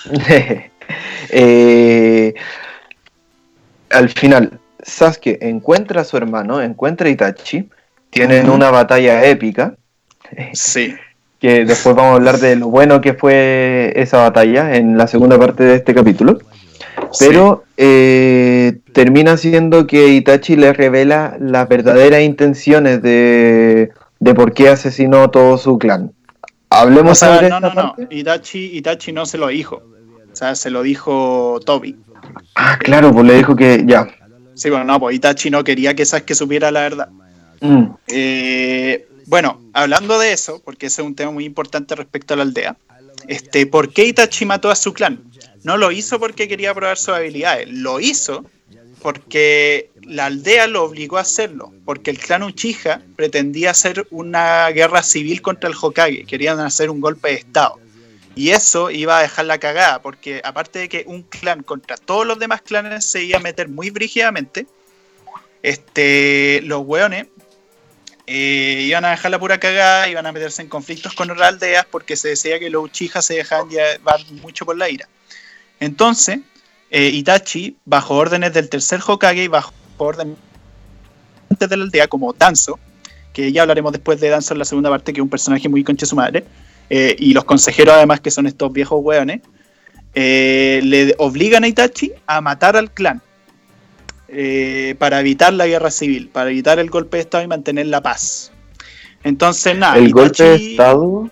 [1.30, 2.34] Eh,
[3.88, 7.70] al final, Sasuke encuentra a su hermano, encuentra a Itachi,
[8.10, 9.74] tienen una batalla épica.
[10.52, 10.94] Sí
[11.38, 15.38] que después vamos a hablar de lo bueno que fue esa batalla en la segunda
[15.38, 16.38] parte de este capítulo.
[17.18, 23.92] Pero eh, termina siendo que Itachi le revela las verdaderas intenciones de,
[24.34, 26.12] por qué asesinó todo su clan.
[26.70, 27.94] Hablemos o no, no, no.
[28.10, 29.82] Itachi, Itachi no se lo dijo.
[30.32, 31.96] O sea, se lo dijo Toby.
[32.56, 34.08] Ah, claro, pues le dijo que ya.
[34.54, 37.08] Sí, bueno, no, pues Itachi no quería que que supiera la verdad.
[37.60, 37.84] Mm.
[38.08, 42.42] Eh, bueno, hablando de eso, porque ese es un tema muy importante respecto a la
[42.42, 42.76] aldea,
[43.28, 45.22] este, ¿por qué Itachi mató a su clan?
[45.62, 48.44] No lo hizo porque quería probar sus habilidades, lo hizo
[49.00, 55.02] porque la aldea lo obligó a hacerlo, porque el clan Uchiha pretendía hacer una guerra
[55.02, 57.78] civil contra el Hokage, querían hacer un golpe de estado.
[58.34, 62.26] Y eso iba a dejar la cagada, porque aparte de que un clan contra todos
[62.26, 64.66] los demás clanes se iba a meter muy brígidamente,
[65.62, 67.26] este, los weones
[68.26, 71.86] eh, iban a dejar la pura cagada, iban a meterse en conflictos con otras aldeas
[71.90, 75.06] porque se decía que los Uchiha se dejaban llevar mucho por la ira.
[75.78, 76.38] Entonces,
[76.90, 80.36] eh, Itachi, bajo órdenes del tercer Hokage y bajo órdenes
[81.58, 82.78] de la aldea, como Danzo,
[83.32, 85.84] que ya hablaremos después de Danzo en la segunda parte, que es un personaje muy
[85.84, 86.44] conche su madre,
[86.88, 89.40] eh, y los consejeros además, que son estos viejos hueones,
[90.14, 93.20] le obligan a Itachi a matar al clan
[94.34, 98.02] eh, para evitar la guerra civil, para evitar el golpe de Estado y mantener la
[98.02, 98.52] paz.
[99.22, 99.96] Entonces, nada.
[99.96, 101.30] El golpe de Estado.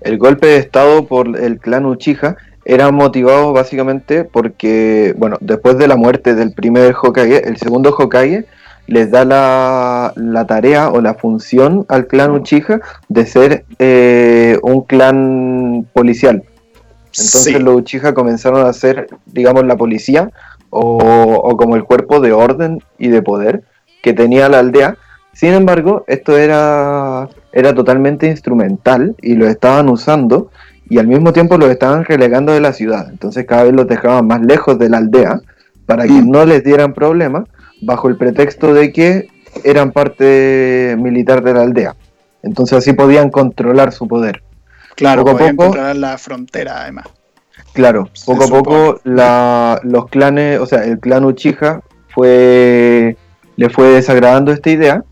[0.00, 5.88] El golpe de Estado por el clan Uchiha era motivado básicamente porque, bueno, después de
[5.88, 8.46] la muerte del primer Hokage, el segundo Hokage
[8.86, 14.82] les da la, la tarea o la función al clan Uchiha de ser eh, un
[14.82, 16.44] clan policial.
[17.06, 20.30] Entonces los Uchiha comenzaron a ser, digamos, la policía
[20.70, 23.62] o, como el cuerpo de orden y de poder
[24.02, 24.96] que tenía la aldea.
[25.32, 30.50] Sin embargo, esto era, era totalmente instrumental y lo estaban usando
[30.88, 33.08] y al mismo tiempo lo estaban relegando de la ciudad.
[33.10, 35.40] Entonces cada vez los dejaban más lejos de la aldea
[35.84, 36.30] para que mm.
[36.30, 37.44] no les dieran problemas
[37.82, 39.28] bajo el pretexto de que
[39.64, 41.96] eran parte militar de la aldea.
[42.42, 44.42] Entonces así podían controlar su poder.
[44.94, 47.06] Claro, podían controlar la frontera además.
[47.76, 53.18] Claro, poco a poco los clanes, o sea, el clan Uchiha fue,
[53.56, 55.04] le fue desagradando esta idea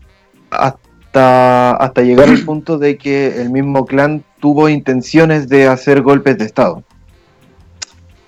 [0.49, 6.39] hasta, hasta llegar al punto de que el mismo clan tuvo intenciones de hacer golpes
[6.39, 6.83] de Estado.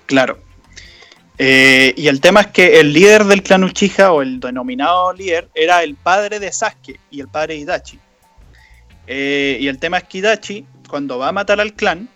[0.06, 0.38] Claro.
[1.36, 5.48] Eh, y el tema es que el líder del clan Uchiha, o el denominado líder,
[5.52, 7.98] era el padre de Sasuke y el padre de Itachi.
[9.08, 12.08] Eh, y el tema es que Itachi, cuando va a matar al clan,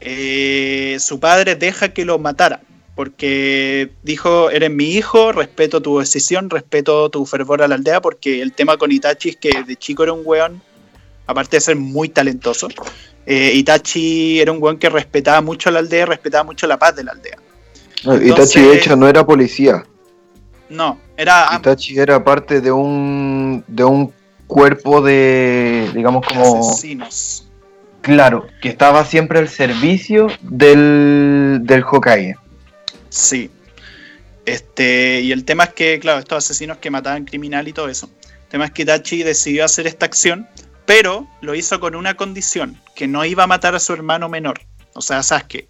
[0.00, 2.60] eh, su padre deja que lo matara,
[2.94, 8.42] porque dijo, eres mi hijo, respeto tu decisión, respeto tu fervor a la aldea, porque
[8.42, 10.60] el tema con Itachi es que de chico era un weón,
[11.26, 12.68] aparte de ser muy talentoso,
[13.24, 16.96] eh, Itachi era un weón que respetaba mucho a la aldea, respetaba mucho la paz
[16.96, 17.38] de la aldea.
[18.22, 19.84] Itachi de hecho no era policía.
[20.68, 21.48] No, era...
[21.58, 24.12] Itachi era parte de un, de un
[24.46, 26.60] cuerpo de, digamos como...
[26.60, 27.45] Asesinos
[28.06, 32.36] Claro, que estaba siempre al servicio del, del Hokage.
[33.08, 33.50] Sí.
[34.44, 38.08] Este, y el tema es que, claro, estos asesinos que mataban criminal y todo eso.
[38.44, 40.46] El tema es que Tachi decidió hacer esta acción,
[40.84, 44.60] pero lo hizo con una condición, que no iba a matar a su hermano menor,
[44.94, 45.68] o sea, Sasuke.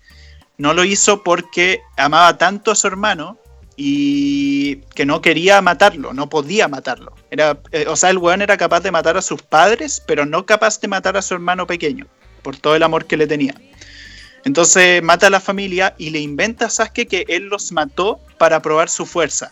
[0.58, 3.38] no lo hizo porque amaba tanto a su hermano
[3.78, 7.14] y que no quería matarlo, no podía matarlo.
[7.30, 10.44] Era, eh, o sea, el weón era capaz de matar a sus padres, pero no
[10.44, 12.06] capaz de matar a su hermano pequeño,
[12.46, 13.56] por todo el amor que le tenía.
[14.44, 18.62] Entonces mata a la familia y le inventa a Sasuke que él los mató para
[18.62, 19.50] probar su fuerza.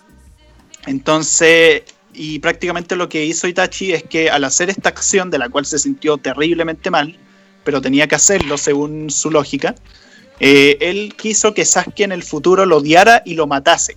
[0.86, 1.82] Entonces,
[2.12, 5.66] y prácticamente lo que hizo Itachi es que al hacer esta acción, de la cual
[5.66, 7.18] se sintió terriblemente mal,
[7.64, 9.74] pero tenía que hacerlo según su lógica,
[10.38, 13.96] eh, él quiso que Sasuke en el futuro lo odiara y lo matase.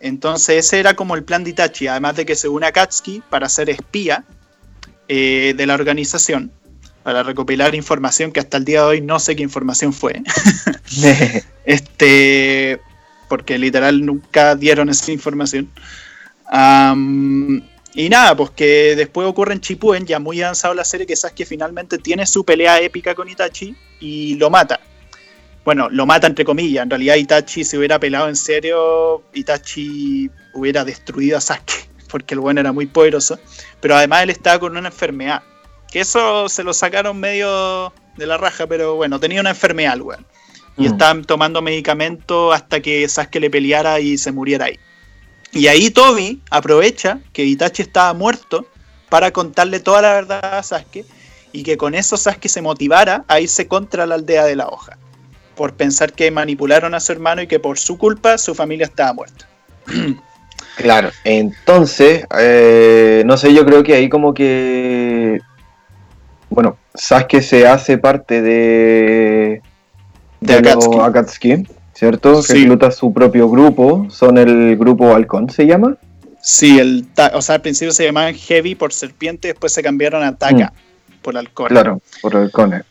[0.00, 3.22] Entonces ese era como el plan de Itachi, además de que se une a Katsuki
[3.30, 4.26] para ser espía
[5.08, 6.52] eh, de la organización,
[7.02, 10.22] para recopilar información que hasta el día de hoy no sé qué información fue.
[11.64, 12.80] este,
[13.28, 15.68] porque literal nunca dieron esa información.
[17.94, 21.46] y nada, pues que después ocurre en Chipuen, ya muy avanzado la serie, que Sasuke
[21.46, 24.80] finalmente tiene su pelea épica con Itachi y lo mata
[25.64, 26.82] bueno, lo mata entre comillas.
[26.82, 32.40] En realidad Itachi se hubiera pelado en serio, Itachi hubiera destruido a Sasuke, porque el
[32.40, 33.38] bueno era muy poderoso.
[33.80, 35.42] Pero además él estaba con una enfermedad.
[35.90, 40.26] Que eso se lo sacaron medio de la raja, pero bueno, tenía una enfermedad weón.
[40.76, 40.92] Y mm.
[40.92, 44.78] estaban tomando medicamento hasta que Sasuke le peleara y se muriera ahí.
[45.52, 48.66] Y ahí Toby aprovecha que Itachi estaba muerto
[49.08, 51.04] para contarle toda la verdad a Sasuke
[51.52, 54.96] y que con eso Sasuke se motivara a irse contra la aldea de la hoja
[55.56, 59.12] por pensar que manipularon a su hermano y que por su culpa su familia estaba
[59.12, 59.46] muerta.
[60.76, 65.38] Claro, entonces, eh, no sé, yo creo que ahí como que,
[66.50, 69.62] bueno, Sasuke se hace parte de,
[70.40, 71.64] de, Akatsuki.
[71.94, 72.42] ¿cierto?
[72.42, 75.96] Que recluta su propio grupo, son el grupo Halcón, ¿se llama?
[76.40, 80.34] Sí, el o sea, al principio se llamaban Heavy por serpiente, después se cambiaron a
[80.34, 81.20] Taka mm.
[81.20, 81.68] por halcón.
[81.68, 82.84] Claro, por halcones.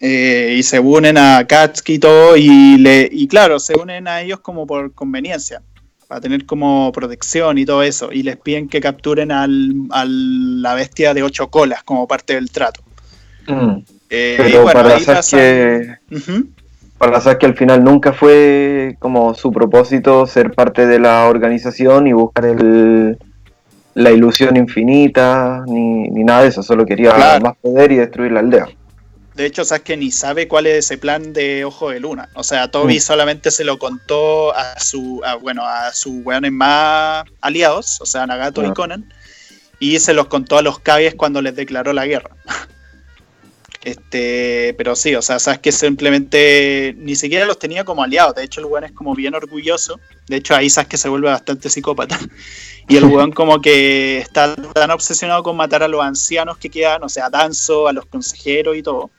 [0.00, 4.22] Eh, y se unen a Katsuki y todo, y, le, y claro, se unen a
[4.22, 5.62] ellos como por conveniencia,
[6.06, 10.74] para tener como protección y todo eso, y les piden que capturen al, a la
[10.74, 12.82] bestia de ocho colas como parte del trato.
[13.46, 13.78] Mm.
[14.10, 15.98] Eh, Pero para Sasuke,
[16.98, 22.12] para Sasuke al final nunca fue como su propósito ser parte de la organización y
[22.12, 23.18] buscar el,
[23.94, 28.68] la ilusión infinita, ni, nada de eso, solo quería más poder y destruir la aldea.
[29.34, 32.28] De hecho, sabes que ni sabe cuál es ese plan de Ojo de Luna.
[32.34, 33.00] O sea, Toby mm.
[33.00, 38.64] solamente se lo contó a su, bueno, a sus weones más aliados, o sea, Nagato
[38.64, 39.12] y Conan,
[39.80, 42.30] y se los contó a los Kages cuando les declaró la guerra.
[43.84, 48.34] Este, pero sí, o sea, sabes que simplemente ni siquiera los tenía como aliados.
[48.34, 50.00] De hecho, el weón es como bien orgulloso.
[50.26, 52.18] De hecho, ahí sabes que se vuelve bastante psicópata.
[52.86, 57.02] Y el weón como que está tan obsesionado con matar a los ancianos que quedan,
[57.02, 59.10] o sea, a Danzo, a los consejeros y todo,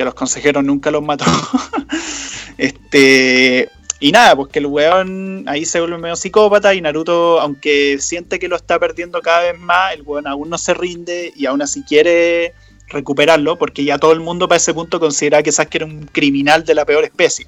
[0.00, 1.26] que los consejeros nunca los mató.
[2.56, 7.98] este, y nada, pues que el weón ahí se vuelve medio psicópata y Naruto, aunque
[8.00, 11.44] siente que lo está perdiendo cada vez más, el weón aún no se rinde y
[11.44, 12.54] aún así quiere
[12.88, 16.64] recuperarlo, porque ya todo el mundo para ese punto considera que Sasuke era un criminal
[16.64, 17.46] de la peor especie.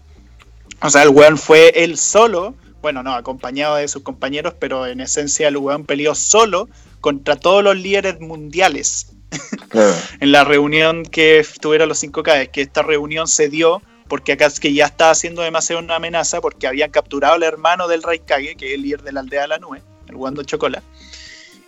[0.83, 5.01] O sea, el weón fue él solo bueno, no, acompañado de sus compañeros, pero en
[5.01, 6.69] esencia el weón peleó solo
[7.01, 9.13] contra todos los líderes mundiales.
[10.21, 14.87] en la reunión que tuvieron los 5K, que esta reunión se dio porque Akatsuki ya
[14.87, 18.83] estaba haciendo demasiado una amenaza porque habían capturado al hermano del Raikage, que es el
[18.83, 20.83] líder de la aldea de la nube, el Wando Chocola.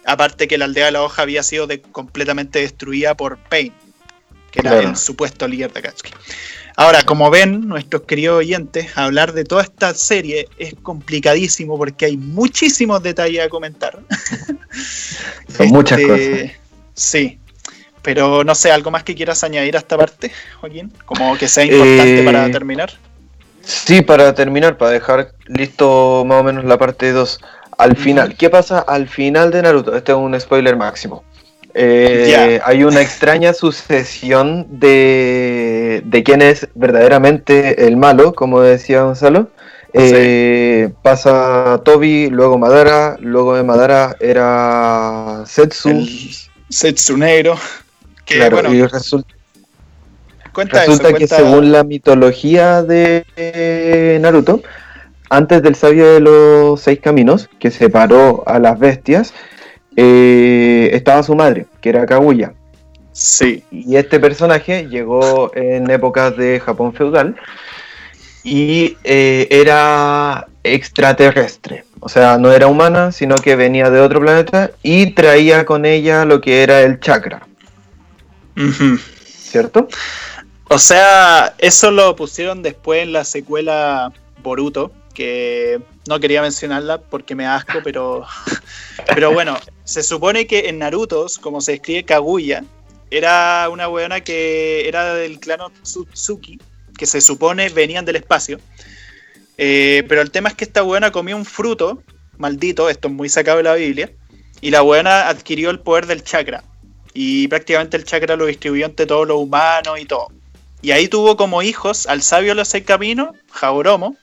[0.05, 3.73] Aparte que la aldea de la hoja había sido completamente destruida por Pain,
[4.51, 6.13] que era el supuesto líder de Akatsuki.
[6.77, 12.17] Ahora, como ven, nuestros queridos oyentes, hablar de toda esta serie es complicadísimo porque hay
[12.17, 14.01] muchísimos detalles a comentar.
[15.57, 16.57] Son muchas este, cosas.
[16.95, 17.39] Sí,
[18.05, 20.31] pero no sé, ¿algo más que quieras añadir a esta parte,
[20.61, 20.93] Joaquín?
[21.07, 22.93] Como que sea importante para eh, terminar.
[23.63, 27.41] Sí, para terminar, para dejar listo más o menos la parte 2.
[27.79, 29.97] Al final, ¿qué pasa al final de Naruto?
[29.97, 31.25] Este es un spoiler máximo.
[31.73, 39.49] Eh, hay una extraña sucesión de, de quién es verdaderamente el malo, como decía Gonzalo.
[39.97, 46.05] Eh, pasa Toby, luego Madara, luego de Madara era Setsu.
[46.69, 47.57] Setsu negro.
[48.25, 49.35] Claro, y resulta,
[50.55, 54.63] resulta que según la mitología de Naruto,
[55.31, 59.33] antes del sabio de los seis caminos, que separó a las bestias,
[59.97, 62.53] eh, estaba su madre, que era Kaguya.
[63.13, 63.63] Sí.
[63.71, 67.37] Y este personaje llegó en épocas de Japón feudal
[68.43, 71.85] y eh, era extraterrestre.
[72.01, 76.25] O sea, no era humana, sino que venía de otro planeta y traía con ella
[76.25, 77.47] lo que era el chakra.
[79.27, 79.89] ¿Cierto?
[80.69, 87.35] O sea, eso lo pusieron después en la secuela Boruto, que no quería mencionarla porque
[87.35, 88.27] me asco, pero,
[89.15, 92.65] pero bueno, se supone que en Naruto, como se escribe Kaguya,
[93.11, 96.59] era una weona que era del clan Tsutsuki,
[96.99, 98.59] que se supone venían del espacio.
[99.57, 102.03] Eh, pero el tema es que esta weona comió un fruto,
[102.39, 104.11] maldito, esto es muy sacado de la Biblia,
[104.61, 106.65] y la weona adquirió el poder del chakra.
[107.15, 110.29] Y prácticamente el chakra lo distribuyó entre todos los humanos y todo.
[110.83, 114.17] Y ahí tuvo como hijos al sabio los seis caminos, Jauromo,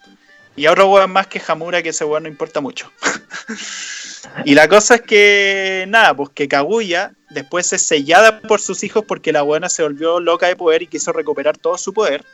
[0.55, 2.91] y a otro weón más que Hamura, que ese weón no importa mucho.
[4.45, 9.05] y la cosa es que, nada, pues que Kaguya después es sellada por sus hijos
[9.07, 12.25] porque la buena se volvió loca de poder y quiso recuperar todo su poder.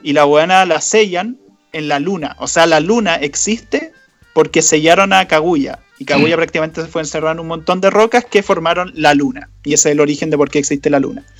[0.00, 1.38] Y la buena la sellan
[1.72, 2.36] en la luna.
[2.38, 3.92] O sea, la luna existe
[4.32, 5.80] porque sellaron a Kaguya.
[6.00, 6.38] Y Kaguya mm.
[6.38, 9.50] prácticamente se fue encerrado en un montón de rocas que formaron la luna.
[9.62, 11.22] Y ese es el origen de por qué existe la luna.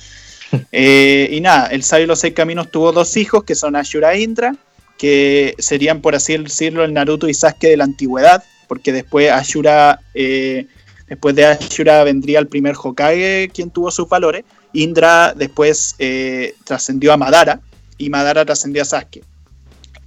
[0.73, 4.13] Eh, y nada, el sabio de los seis caminos tuvo dos hijos que son Ashura
[4.13, 4.53] e Indra,
[4.97, 10.01] que serían, por así decirlo, el Naruto y Sasuke de la antigüedad, porque después Ashura,
[10.13, 10.67] eh,
[11.07, 14.43] después de Ashura vendría el primer Hokage, quien tuvo sus valores.
[14.73, 17.61] Indra después eh, trascendió a Madara
[17.97, 19.23] y Madara trascendió a Sasuke.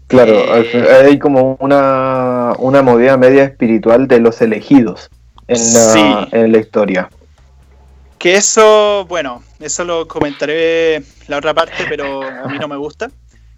[0.09, 5.11] Claro, hay como una, una movida media espiritual de los elegidos
[5.49, 5.59] en
[6.33, 7.09] en la historia.
[8.19, 13.11] Que eso, bueno, eso lo comentaré la otra parte, pero a mí no me gusta.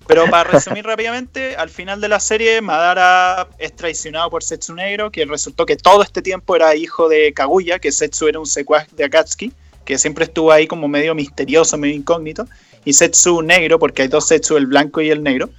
[0.06, 5.10] Pero para resumir rápidamente, al final de la serie, Madara es traicionado por Setsu Negro,
[5.10, 8.86] que resultó que todo este tiempo era hijo de Kaguya, que Setsu era un secuaz
[8.96, 9.52] de Akatsuki,
[9.84, 12.46] que siempre estuvo ahí como medio misterioso, medio incógnito,
[12.84, 15.50] y Setsu Negro, porque hay dos Setsu, el blanco y el negro.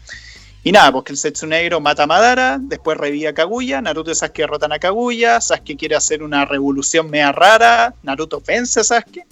[0.64, 4.12] Y nada, pues que el Setsu Negro mata a Madara, después revive a Kaguya, Naruto
[4.12, 8.84] y Sasuke derrotan a Kaguya, Sasuke quiere hacer una revolución mea rara, Naruto vence a
[8.84, 9.26] Sasuke,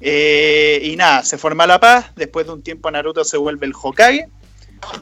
[0.00, 3.74] eh, y nada, se forma la paz, después de un tiempo Naruto se vuelve el
[3.74, 4.28] Hokage,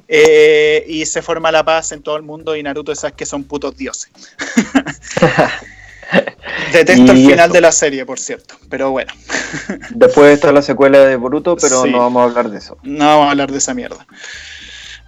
[0.08, 3.44] eh, y se forma la paz en todo el mundo y Naruto y Sasuke son
[3.44, 4.10] putos dioses.
[6.72, 9.12] Detesto el final de la serie, por cierto, pero bueno.
[9.90, 12.78] Después está la secuela de Boruto, pero no vamos a hablar de eso.
[12.82, 14.06] No vamos a hablar de esa mierda.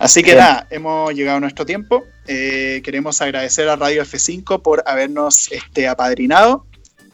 [0.01, 2.07] Así que nada, hemos llegado a nuestro tiempo.
[2.27, 6.65] Eh, queremos agradecer a Radio F5 por habernos este, apadrinado.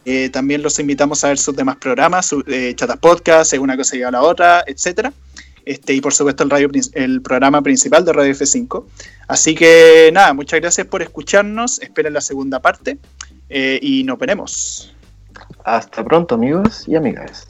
[0.05, 3.97] Eh, también los invitamos a ver sus demás programas, su, eh, chatas podcast, una cosa
[3.97, 5.13] lleva a la otra, etcétera.
[5.65, 8.85] Este, y por supuesto el, radio, el programa principal de Radio F5.
[9.27, 11.81] Así que nada, muchas gracias por escucharnos.
[11.81, 12.99] Esperen la segunda parte
[13.51, 14.95] y nos veremos.
[15.65, 17.49] Hasta pronto amigos y amigas.